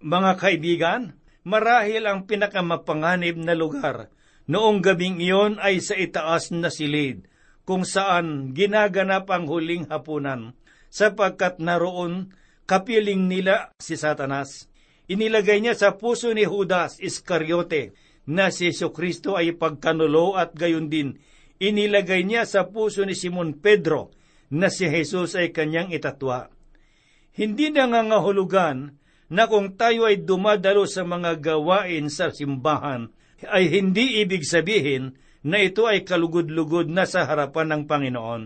Mga 0.00 0.32
kaibigan, 0.40 1.02
marahil 1.44 2.08
ang 2.08 2.24
pinakamapanganib 2.24 3.36
na 3.36 3.52
lugar 3.52 4.08
noong 4.48 4.80
gabing 4.80 5.20
iyon 5.20 5.60
ay 5.60 5.84
sa 5.84 5.92
itaas 5.92 6.52
na 6.56 6.72
silid, 6.72 7.28
kung 7.64 7.88
saan 7.88 8.52
ginaganap 8.52 9.28
ang 9.32 9.48
huling 9.48 9.88
hapunan, 9.88 10.52
sapagkat 10.92 11.58
naroon 11.58 12.32
kapiling 12.64 13.26
nila 13.28 13.72
si 13.80 13.96
Satanas. 13.96 14.68
Inilagay 15.08 15.60
niya 15.60 15.76
sa 15.76 16.00
puso 16.00 16.32
ni 16.32 16.48
Judas 16.48 16.96
Iscariote 16.96 17.92
na 18.24 18.48
si 18.48 18.72
Kristo 18.72 19.36
ay 19.36 19.52
pagkanulo 19.52 20.36
at 20.40 20.56
gayon 20.56 20.88
din 20.88 21.20
inilagay 21.62 22.26
niya 22.26 22.48
sa 22.48 22.66
puso 22.68 23.04
ni 23.04 23.14
Simon 23.14 23.56
Pedro 23.56 24.10
na 24.52 24.70
si 24.70 24.86
Jesus 24.86 25.38
ay 25.38 25.50
kanyang 25.50 25.90
itatwa. 25.90 26.50
Hindi 27.34 27.74
na 27.74 27.90
ngangahulugan 27.90 28.94
na 29.32 29.50
kung 29.50 29.74
tayo 29.74 30.06
ay 30.06 30.22
dumadalo 30.22 30.86
sa 30.86 31.02
mga 31.02 31.42
gawain 31.42 32.06
sa 32.12 32.30
simbahan, 32.30 33.10
ay 33.50 33.66
hindi 33.66 34.22
ibig 34.22 34.46
sabihin 34.46 35.18
na 35.44 35.60
ito 35.60 35.84
ay 35.84 36.02
kalugod-lugod 36.02 36.88
na 36.88 37.04
sa 37.04 37.28
harapan 37.28 37.70
ng 37.70 37.82
Panginoon. 37.84 38.42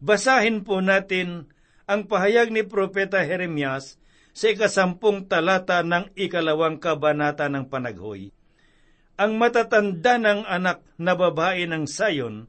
Basahin 0.00 0.64
po 0.64 0.80
natin 0.80 1.52
ang 1.84 2.08
pahayag 2.08 2.48
ni 2.48 2.64
Propeta 2.64 3.20
Jeremias 3.20 4.00
sa 4.32 4.48
ikasampung 4.48 5.28
talata 5.28 5.84
ng 5.84 6.16
ikalawang 6.16 6.80
kabanata 6.80 7.52
ng 7.52 7.68
panaghoy 7.68 8.32
ang 9.20 9.36
matatanda 9.36 10.16
ng 10.16 10.48
anak 10.48 10.80
na 10.96 11.12
babae 11.12 11.68
ng 11.68 11.84
sayon 11.84 12.48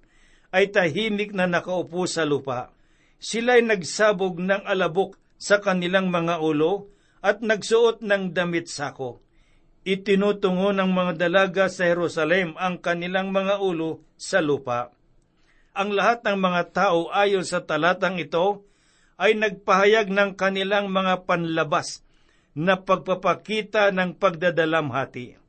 ay 0.56 0.72
tahimik 0.72 1.36
na 1.36 1.44
nakaupo 1.44 2.08
sa 2.08 2.24
lupa. 2.24 2.72
Sila'y 3.20 3.60
nagsabog 3.60 4.40
ng 4.40 4.64
alabok 4.64 5.20
sa 5.36 5.60
kanilang 5.60 6.08
mga 6.08 6.40
ulo 6.40 6.88
at 7.20 7.44
nagsuot 7.44 8.00
ng 8.00 8.32
damit 8.32 8.72
sako. 8.72 9.20
Itinutungo 9.82 10.78
ng 10.78 10.94
mga 10.94 11.14
dalaga 11.18 11.66
sa 11.66 11.90
Jerusalem 11.90 12.54
ang 12.62 12.78
kanilang 12.78 13.34
mga 13.34 13.58
ulo 13.58 14.06
sa 14.14 14.38
lupa. 14.38 14.94
Ang 15.74 15.98
lahat 15.98 16.22
ng 16.22 16.38
mga 16.38 16.62
tao 16.70 17.10
ayon 17.10 17.42
sa 17.42 17.66
talatang 17.66 18.22
ito 18.22 18.62
ay 19.18 19.34
nagpahayag 19.34 20.14
ng 20.14 20.38
kanilang 20.38 20.94
mga 20.94 21.26
panlabas 21.26 22.06
na 22.54 22.78
pagpapakita 22.78 23.90
ng 23.90 24.22
pagdadalamhati. 24.22 25.42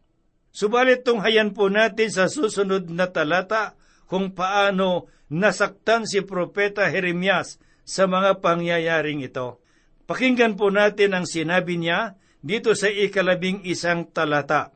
Subalit 0.48 1.04
tunghayan 1.04 1.52
po 1.52 1.68
natin 1.68 2.08
sa 2.08 2.24
susunod 2.28 2.88
na 2.88 3.12
talata 3.12 3.76
kung 4.08 4.32
paano 4.32 5.12
nasaktan 5.28 6.08
si 6.08 6.24
Propeta 6.24 6.88
Jeremias 6.88 7.60
sa 7.84 8.08
mga 8.08 8.40
pangyayaring 8.40 9.24
ito. 9.24 9.60
Pakinggan 10.08 10.56
po 10.56 10.72
natin 10.72 11.16
ang 11.16 11.24
sinabi 11.28 11.76
niya 11.76 12.16
dito 12.42 12.74
sa 12.74 12.90
ikalabing 12.90 13.62
isang 13.64 14.10
talata. 14.10 14.74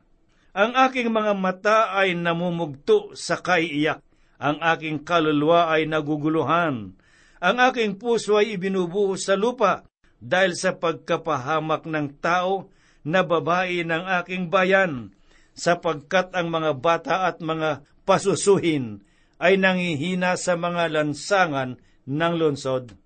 Ang 0.57 0.73
aking 0.73 1.13
mga 1.13 1.33
mata 1.37 1.79
ay 1.93 2.17
namumugto 2.17 3.13
sa 3.13 3.37
kaiiyak. 3.37 4.01
Ang 4.41 4.57
aking 4.63 5.05
kaluluwa 5.05 5.69
ay 5.69 5.85
naguguluhan. 5.85 6.97
Ang 7.37 7.57
aking 7.61 8.01
puso 8.01 8.41
ay 8.41 8.57
ibinubuhos 8.57 9.29
sa 9.29 9.37
lupa 9.37 9.85
dahil 10.17 10.57
sa 10.57 10.73
pagkapahamak 10.73 11.85
ng 11.85 12.17
tao 12.17 12.73
na 13.05 13.21
babae 13.21 13.85
ng 13.85 14.03
aking 14.23 14.49
bayan 14.49 15.13
sapagkat 15.53 16.33
ang 16.33 16.49
mga 16.49 16.71
bata 16.81 17.15
at 17.29 17.37
mga 17.41 17.85
pasusuhin 18.05 19.05
ay 19.37 19.57
nangihina 19.61 20.33
sa 20.37 20.57
mga 20.57 20.89
lansangan 20.89 21.77
ng 22.09 22.33
lungsod. 22.37 22.97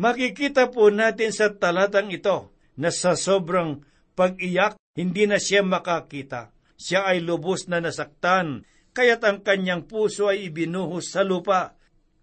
Makikita 0.00 0.72
po 0.72 0.88
natin 0.88 1.32
sa 1.32 1.52
talatang 1.52 2.08
ito 2.08 2.52
na 2.74 2.88
sa 2.88 3.14
sobrang 3.14 3.84
pag-iyak, 4.14 4.78
hindi 4.94 5.26
na 5.26 5.42
siya 5.42 5.66
makakita. 5.66 6.54
Siya 6.78 7.06
ay 7.06 7.22
lubos 7.22 7.66
na 7.66 7.82
nasaktan, 7.82 8.66
kaya't 8.94 9.22
ang 9.26 9.38
kanyang 9.42 9.86
puso 9.86 10.30
ay 10.30 10.50
ibinuhos 10.50 11.10
sa 11.10 11.26
lupa 11.26 11.74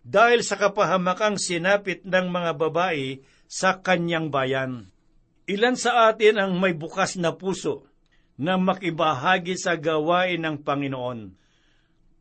dahil 0.02 0.42
sa 0.42 0.58
kapahamakang 0.58 1.38
sinapit 1.38 2.02
ng 2.08 2.32
mga 2.32 2.52
babae 2.58 3.22
sa 3.46 3.84
kanyang 3.84 4.32
bayan. 4.32 4.90
Ilan 5.46 5.76
sa 5.76 6.10
atin 6.10 6.40
ang 6.40 6.58
may 6.58 6.72
bukas 6.72 7.20
na 7.20 7.36
puso 7.36 7.86
na 8.40 8.56
makibahagi 8.56 9.60
sa 9.60 9.76
gawain 9.78 10.42
ng 10.42 10.64
Panginoon. 10.64 11.36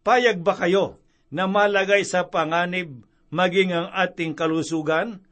Payag 0.02 0.42
ba 0.42 0.58
kayo 0.58 0.98
na 1.30 1.46
malagay 1.46 2.02
sa 2.02 2.26
panganib 2.26 3.06
maging 3.30 3.70
ang 3.72 3.88
ating 3.94 4.34
kalusugan? 4.34 5.22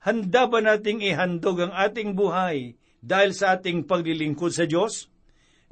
Handa 0.00 0.48
ba 0.48 0.64
nating 0.64 1.04
ihandog 1.04 1.68
ang 1.68 1.72
ating 1.76 2.16
buhay 2.16 2.79
dahil 3.00 3.36
sa 3.36 3.56
ating 3.56 3.88
paglilingkod 3.88 4.52
sa 4.52 4.64
Diyos? 4.64 5.08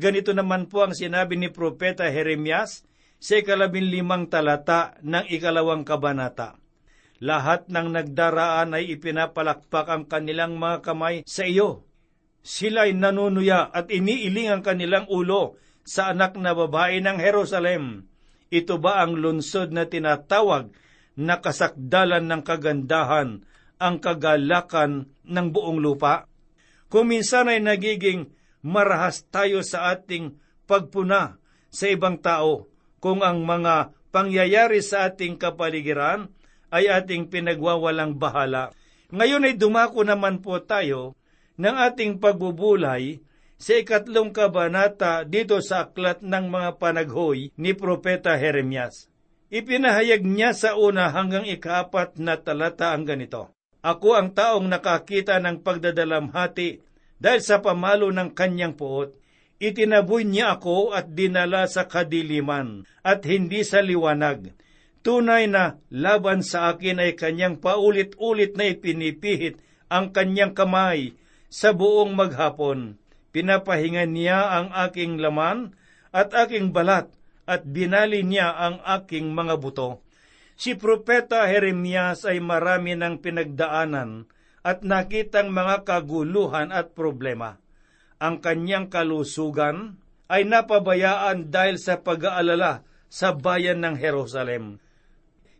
Ganito 0.01 0.33
naman 0.37 0.69
po 0.69 0.85
ang 0.85 0.97
sinabi 0.97 1.37
ni 1.37 1.49
Propeta 1.53 2.09
Jeremias 2.09 2.85
sa 3.19 3.38
ikalabing 3.38 3.88
limang 3.88 4.31
talata 4.31 4.97
ng 5.05 5.29
ikalawang 5.29 5.83
kabanata. 5.87 6.57
Lahat 7.19 7.67
ng 7.67 7.88
nagdaraan 7.93 8.79
ay 8.79 8.95
ipinapalakpak 8.95 9.87
ang 9.91 10.07
kanilang 10.07 10.55
mga 10.55 10.87
kamay 10.87 11.27
sa 11.27 11.43
iyo 11.43 11.88
sila'y 12.49 12.97
nanunuya 12.97 13.69
at 13.69 13.93
iniiling 13.93 14.49
ang 14.49 14.62
kanilang 14.64 15.05
ulo 15.12 15.61
sa 15.85 16.12
anak 16.12 16.37
na 16.41 16.57
babae 16.57 17.01
ng 17.05 17.21
Jerusalem. 17.21 18.09
Ito 18.49 18.81
ba 18.81 19.05
ang 19.05 19.21
lunsod 19.21 19.77
na 19.77 19.85
tinatawag 19.85 20.73
na 21.21 21.37
kasakdalan 21.45 22.25
ng 22.25 22.43
kagandahan, 22.47 23.45
ang 23.77 23.97
kagalakan 24.01 25.12
ng 25.29 25.47
buong 25.53 25.85
lupa? 25.85 26.25
Kung 26.88 27.12
minsan 27.12 27.53
ay 27.53 27.61
nagiging 27.61 28.33
marahas 28.64 29.24
tayo 29.29 29.61
sa 29.61 29.92
ating 29.92 30.40
pagpuna 30.64 31.37
sa 31.68 31.85
ibang 31.88 32.16
tao, 32.16 32.68
kung 32.98 33.20
ang 33.20 33.44
mga 33.44 33.92
pangyayari 34.09 34.81
sa 34.81 35.12
ating 35.12 35.37
kapaligiran 35.37 36.33
ay 36.72 36.88
ating 36.88 37.29
pinagwawalang 37.29 38.16
bahala. 38.16 38.72
Ngayon 39.09 39.48
ay 39.48 39.55
dumako 39.57 40.05
naman 40.05 40.40
po 40.44 40.61
tayo 40.61 41.16
ng 41.57 41.77
ating 41.77 42.20
pagbubulay 42.20 43.24
sa 43.59 43.74
ikatlong 43.74 44.31
kabanata 44.31 45.24
dito 45.27 45.59
sa 45.64 45.88
aklat 45.88 46.22
ng 46.22 46.44
mga 46.48 46.79
panaghoy 46.79 47.51
ni 47.59 47.72
Propeta 47.74 48.37
Jeremias. 48.38 49.11
Ipinahayag 49.48 50.22
niya 50.29 50.53
sa 50.53 50.77
una 50.77 51.09
hanggang 51.09 51.48
ikapat 51.48 52.20
na 52.20 52.37
talata 52.37 52.92
ang 52.92 53.09
ganito. 53.09 53.58
Ako 53.88 54.20
ang 54.20 54.37
taong 54.37 54.68
nakakita 54.68 55.40
ng 55.40 55.64
pagdadalamhati 55.64 56.85
dahil 57.16 57.40
sa 57.40 57.64
pamalo 57.64 58.12
ng 58.12 58.37
kanyang 58.37 58.77
puot. 58.77 59.16
Itinaboy 59.57 60.29
niya 60.29 60.61
ako 60.61 60.92
at 60.92 61.16
dinala 61.16 61.64
sa 61.64 61.88
kadiliman 61.88 62.85
at 63.01 63.24
hindi 63.24 63.64
sa 63.64 63.81
liwanag. 63.81 64.53
Tunay 65.01 65.48
na 65.48 65.81
laban 65.88 66.44
sa 66.44 66.68
akin 66.68 67.01
ay 67.01 67.16
kanyang 67.16 67.57
paulit-ulit 67.64 68.61
na 68.61 68.68
ipinipihit 68.68 69.57
ang 69.88 70.12
kanyang 70.12 70.53
kamay 70.53 71.16
sa 71.48 71.72
buong 71.72 72.12
maghapon. 72.12 73.01
Pinapahinga 73.33 74.05
niya 74.05 74.53
ang 74.53 74.68
aking 74.85 75.16
laman 75.16 75.72
at 76.12 76.37
aking 76.37 76.77
balat 76.77 77.09
at 77.48 77.64
binali 77.64 78.20
niya 78.20 78.53
ang 78.53 78.85
aking 78.85 79.33
mga 79.33 79.57
buto. 79.57 80.05
Si 80.59 80.75
Propeta 80.75 81.47
Jeremias 81.47 82.27
ay 82.27 82.42
marami 82.42 82.99
ng 82.99 83.23
pinagdaanan 83.23 84.27
at 84.66 84.83
nakitang 84.83 85.55
mga 85.55 85.87
kaguluhan 85.87 86.75
at 86.75 86.99
problema. 86.99 87.62
Ang 88.18 88.42
kanyang 88.42 88.90
kalusugan 88.90 89.94
ay 90.27 90.42
napabayaan 90.42 91.55
dahil 91.55 91.79
sa 91.79 92.03
pag-aalala 92.03 92.83
sa 93.07 93.33
bayan 93.33 93.79
ng 93.87 93.94
Jerusalem. 93.97 94.83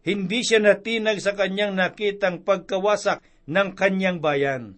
Hindi 0.03 0.43
siya 0.43 0.59
natinag 0.59 1.23
sa 1.23 1.39
kanyang 1.39 1.79
nakitang 1.79 2.43
pagkawasak 2.43 3.23
ng 3.47 3.79
kanyang 3.79 4.19
bayan 4.19 4.77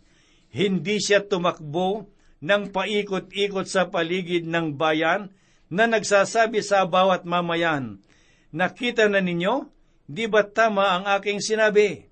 hindi 0.51 0.99
siya 0.99 1.23
tumakbo 1.23 2.11
ng 2.43 2.75
paikot-ikot 2.75 3.67
sa 3.71 3.87
paligid 3.87 4.51
ng 4.51 4.75
bayan 4.75 5.31
na 5.71 5.87
nagsasabi 5.87 6.67
sa 6.67 6.83
bawat 6.83 7.23
mamayan, 7.23 8.03
Nakita 8.51 9.07
na 9.07 9.23
ninyo? 9.23 9.71
Di 10.11 10.27
ba 10.27 10.43
tama 10.43 10.99
ang 10.99 11.05
aking 11.07 11.39
sinabi? 11.39 12.11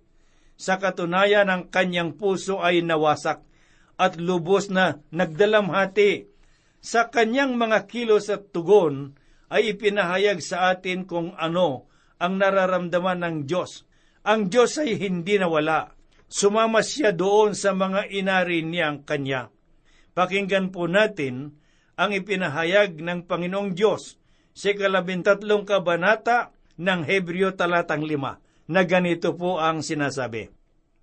Sa 0.54 0.78
katunayan, 0.78 1.50
ang 1.50 1.66
kanyang 1.66 2.14
puso 2.14 2.62
ay 2.62 2.78
nawasak 2.78 3.42
at 3.98 4.14
lubos 4.22 4.70
na 4.70 5.02
nagdalamhati. 5.10 6.30
Sa 6.78 7.10
kanyang 7.10 7.58
mga 7.58 7.90
kilos 7.90 8.30
at 8.30 8.54
tugon 8.54 9.18
ay 9.50 9.74
ipinahayag 9.74 10.38
sa 10.38 10.70
atin 10.70 11.10
kung 11.10 11.34
ano 11.34 11.90
ang 12.22 12.38
nararamdaman 12.38 13.18
ng 13.18 13.36
Diyos. 13.50 13.82
Ang 14.22 14.46
Diyos 14.46 14.78
ay 14.78 14.94
hindi 14.94 15.34
nawala 15.34 15.98
sumama 16.30 16.86
siya 16.86 17.10
doon 17.10 17.58
sa 17.58 17.74
mga 17.74 18.14
inari 18.14 18.62
niyang 18.62 19.02
kanya. 19.02 19.50
Pakinggan 20.14 20.70
po 20.70 20.86
natin 20.86 21.58
ang 21.98 22.14
ipinahayag 22.14 23.02
ng 23.02 23.26
Panginoong 23.26 23.74
Diyos 23.74 24.22
sa 24.54 24.70
kalabintatlong 24.70 25.66
kabanata 25.66 26.54
ng 26.78 27.00
Hebreo 27.04 27.52
talatang 27.52 28.06
lima 28.06 28.38
na 28.70 28.86
ganito 28.86 29.34
po 29.34 29.58
ang 29.58 29.82
sinasabi. 29.82 30.48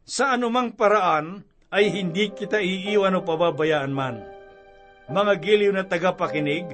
Sa 0.08 0.34
anumang 0.34 0.74
paraan 0.74 1.44
ay 1.74 1.92
hindi 1.92 2.32
kita 2.32 2.64
iiwan 2.64 3.20
o 3.20 3.22
pababayaan 3.26 3.92
man. 3.92 4.24
Mga 5.12 5.34
giliw 5.44 5.72
na 5.76 5.84
tagapakinig, 5.86 6.66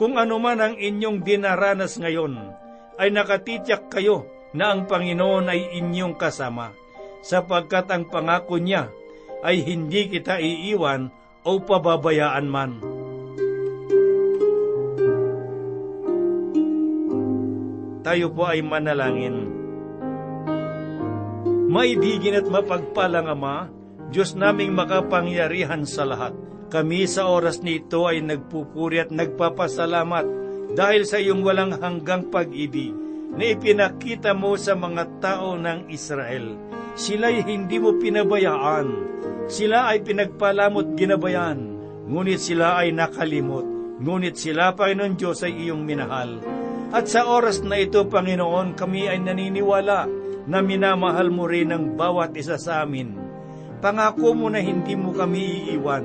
kung 0.00 0.16
ano 0.16 0.40
man 0.40 0.58
ang 0.64 0.74
inyong 0.80 1.20
dinaranas 1.20 2.00
ngayon, 2.00 2.40
ay 2.96 3.12
nakatityak 3.12 3.92
kayo 3.92 4.24
na 4.56 4.72
ang 4.72 4.88
Panginoon 4.88 5.46
ay 5.50 5.76
inyong 5.78 6.16
kasama, 6.16 6.72
sapagkat 7.20 7.86
ang 7.92 8.08
pangako 8.08 8.56
niya 8.58 8.88
ay 9.44 9.60
hindi 9.62 10.08
kita 10.08 10.40
iiwan 10.40 11.12
o 11.44 11.60
pababayaan 11.60 12.48
man. 12.48 12.99
Tayo 18.00 18.32
po 18.32 18.48
ay 18.48 18.64
manalangin. 18.64 19.44
Maibigin 21.70 22.40
at 22.40 22.48
mapagpalang 22.48 23.28
Ama, 23.30 23.68
Diyos 24.10 24.34
naming 24.34 24.74
makapangyarihan 24.74 25.86
sa 25.86 26.08
lahat. 26.08 26.34
Kami 26.70 27.06
sa 27.06 27.30
oras 27.30 27.62
nito 27.62 28.10
ay 28.10 28.24
nagpupuri 28.24 29.02
at 29.02 29.10
nagpapasalamat 29.12 30.26
dahil 30.74 31.02
sa 31.06 31.18
iyong 31.18 31.42
walang 31.42 31.76
hanggang 31.78 32.30
pag-ibig 32.30 32.94
na 33.30 33.46
ipinakita 33.46 34.34
mo 34.34 34.58
sa 34.58 34.74
mga 34.74 35.22
tao 35.22 35.54
ng 35.54 35.90
Israel. 35.90 36.58
Sila'y 36.98 37.46
hindi 37.46 37.78
mo 37.78 37.94
pinabayaan. 37.94 38.88
Sila 39.46 39.94
ay 39.94 40.02
pinagpalamot 40.02 40.98
ginabayan. 40.98 41.78
Ngunit 42.10 42.42
sila 42.42 42.82
ay 42.82 42.90
nakalimot. 42.90 43.66
Ngunit 44.00 44.34
sila, 44.34 44.74
Panginoon 44.74 45.14
Diyos, 45.14 45.44
ay 45.46 45.54
iyong 45.68 45.86
minahal. 45.86 46.59
At 46.90 47.06
sa 47.06 47.22
oras 47.22 47.62
na 47.62 47.78
ito, 47.78 48.02
Panginoon, 48.10 48.74
kami 48.74 49.06
ay 49.06 49.22
naniniwala 49.22 50.10
na 50.50 50.58
minamahal 50.58 51.30
mo 51.30 51.46
rin 51.46 51.70
ang 51.70 51.94
bawat 51.94 52.34
isa 52.34 52.58
sa 52.58 52.82
amin. 52.82 53.14
Pangako 53.78 54.34
mo 54.34 54.50
na 54.50 54.58
hindi 54.58 54.98
mo 54.98 55.14
kami 55.14 55.70
iiwan, 55.70 56.04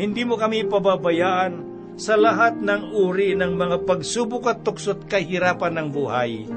hindi 0.00 0.24
mo 0.24 0.40
kami 0.40 0.64
pababayaan 0.64 1.72
sa 2.00 2.16
lahat 2.16 2.56
ng 2.56 2.96
uri 2.96 3.36
ng 3.36 3.52
mga 3.52 3.84
pagsubok 3.84 4.48
at 4.48 4.64
tuksot 4.64 5.04
kahirapan 5.04 5.76
ng 5.76 5.88
buhay 5.92 6.48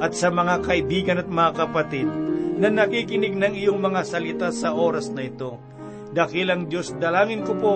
at 0.00 0.16
sa 0.16 0.32
mga 0.32 0.64
kaibigan 0.64 1.20
at 1.20 1.28
mga 1.28 1.52
kapatid 1.68 2.08
na 2.58 2.72
nakikinig 2.72 3.36
ng 3.36 3.54
iyong 3.54 3.78
mga 3.78 4.00
salita 4.08 4.48
sa 4.50 4.72
oras 4.72 5.12
na 5.12 5.28
ito. 5.28 5.60
Dakilang 6.16 6.72
Diyos, 6.72 6.96
dalangin 6.96 7.44
ko 7.44 7.52
po, 7.60 7.74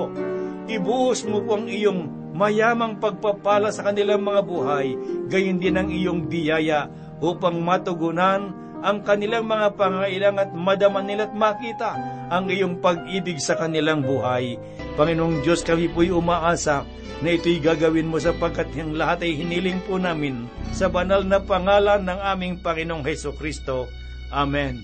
ibuhos 0.66 1.28
mo 1.28 1.44
po 1.44 1.60
ang 1.60 1.68
iyong 1.68 2.21
mayamang 2.32 2.98
pagpapala 2.98 3.68
sa 3.70 3.86
kanilang 3.86 4.24
mga 4.24 4.42
buhay, 4.42 4.96
gayon 5.28 5.60
din 5.60 5.78
ang 5.78 5.88
iyong 5.92 6.26
biyaya 6.26 6.88
upang 7.22 7.60
matugunan 7.60 8.62
ang 8.82 8.98
kanilang 9.06 9.46
mga 9.46 9.78
pangailang 9.78 10.36
at 10.42 10.50
madaman 10.50 11.06
nila 11.06 11.30
at 11.30 11.34
makita 11.38 11.90
ang 12.28 12.50
iyong 12.50 12.82
pag-ibig 12.82 13.38
sa 13.38 13.54
kanilang 13.54 14.02
buhay. 14.02 14.58
Panginoong 14.98 15.46
Diyos, 15.46 15.62
kami 15.62 15.86
po'y 15.86 16.10
umaasa 16.10 16.82
na 17.22 17.30
ito'y 17.30 17.62
gagawin 17.62 18.10
mo 18.10 18.18
sapagkat 18.18 18.74
yung 18.74 18.98
lahat 18.98 19.22
ay 19.22 19.38
hiniling 19.38 19.78
po 19.86 20.02
namin 20.02 20.50
sa 20.74 20.90
banal 20.90 21.22
na 21.22 21.38
pangalan 21.38 22.02
ng 22.02 22.18
aming 22.34 22.58
Panginoong 22.58 23.06
Heso 23.06 23.30
Kristo. 23.30 23.86
Amen. 24.34 24.82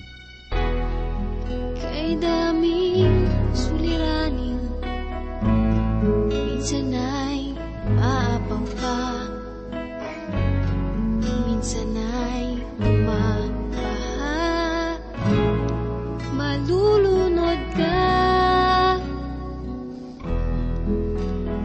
Kay 1.79 2.15
daming 2.23 3.27
suliranin 3.51 4.63
Minsan 6.31 6.95
ay 6.95 7.38
aapaw 8.03 8.65
pa 8.79 8.99
Minsan 11.47 11.95
ay 11.99 12.63
umabaha 12.79 14.39
Malulunod 16.39 17.61
ka. 17.75 17.99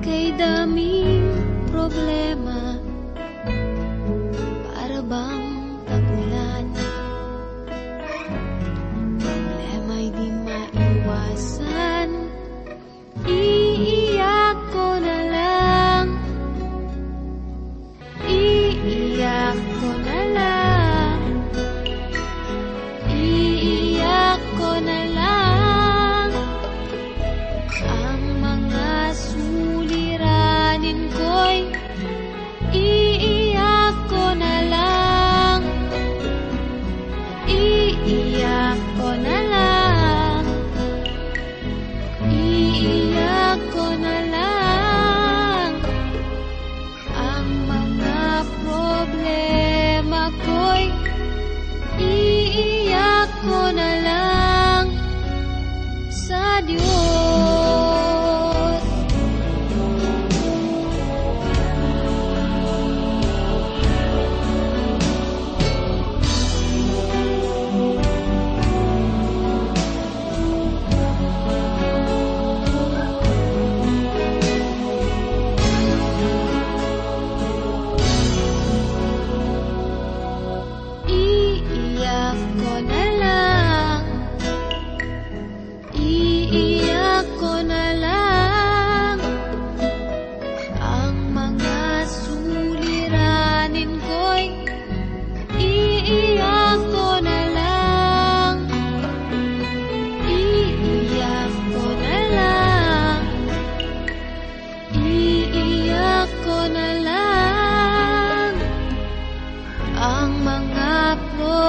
Kay 0.01 0.33
daming 0.37 1.29
problema 1.69 2.52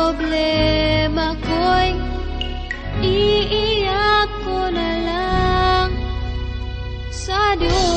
problema 0.05 1.33
ko'y 1.41 1.97
iiyak 3.01 4.29
ko 4.45 4.69
na 4.69 4.91
lang 5.09 5.91
sa 7.09 7.57
Diyos. 7.57 7.94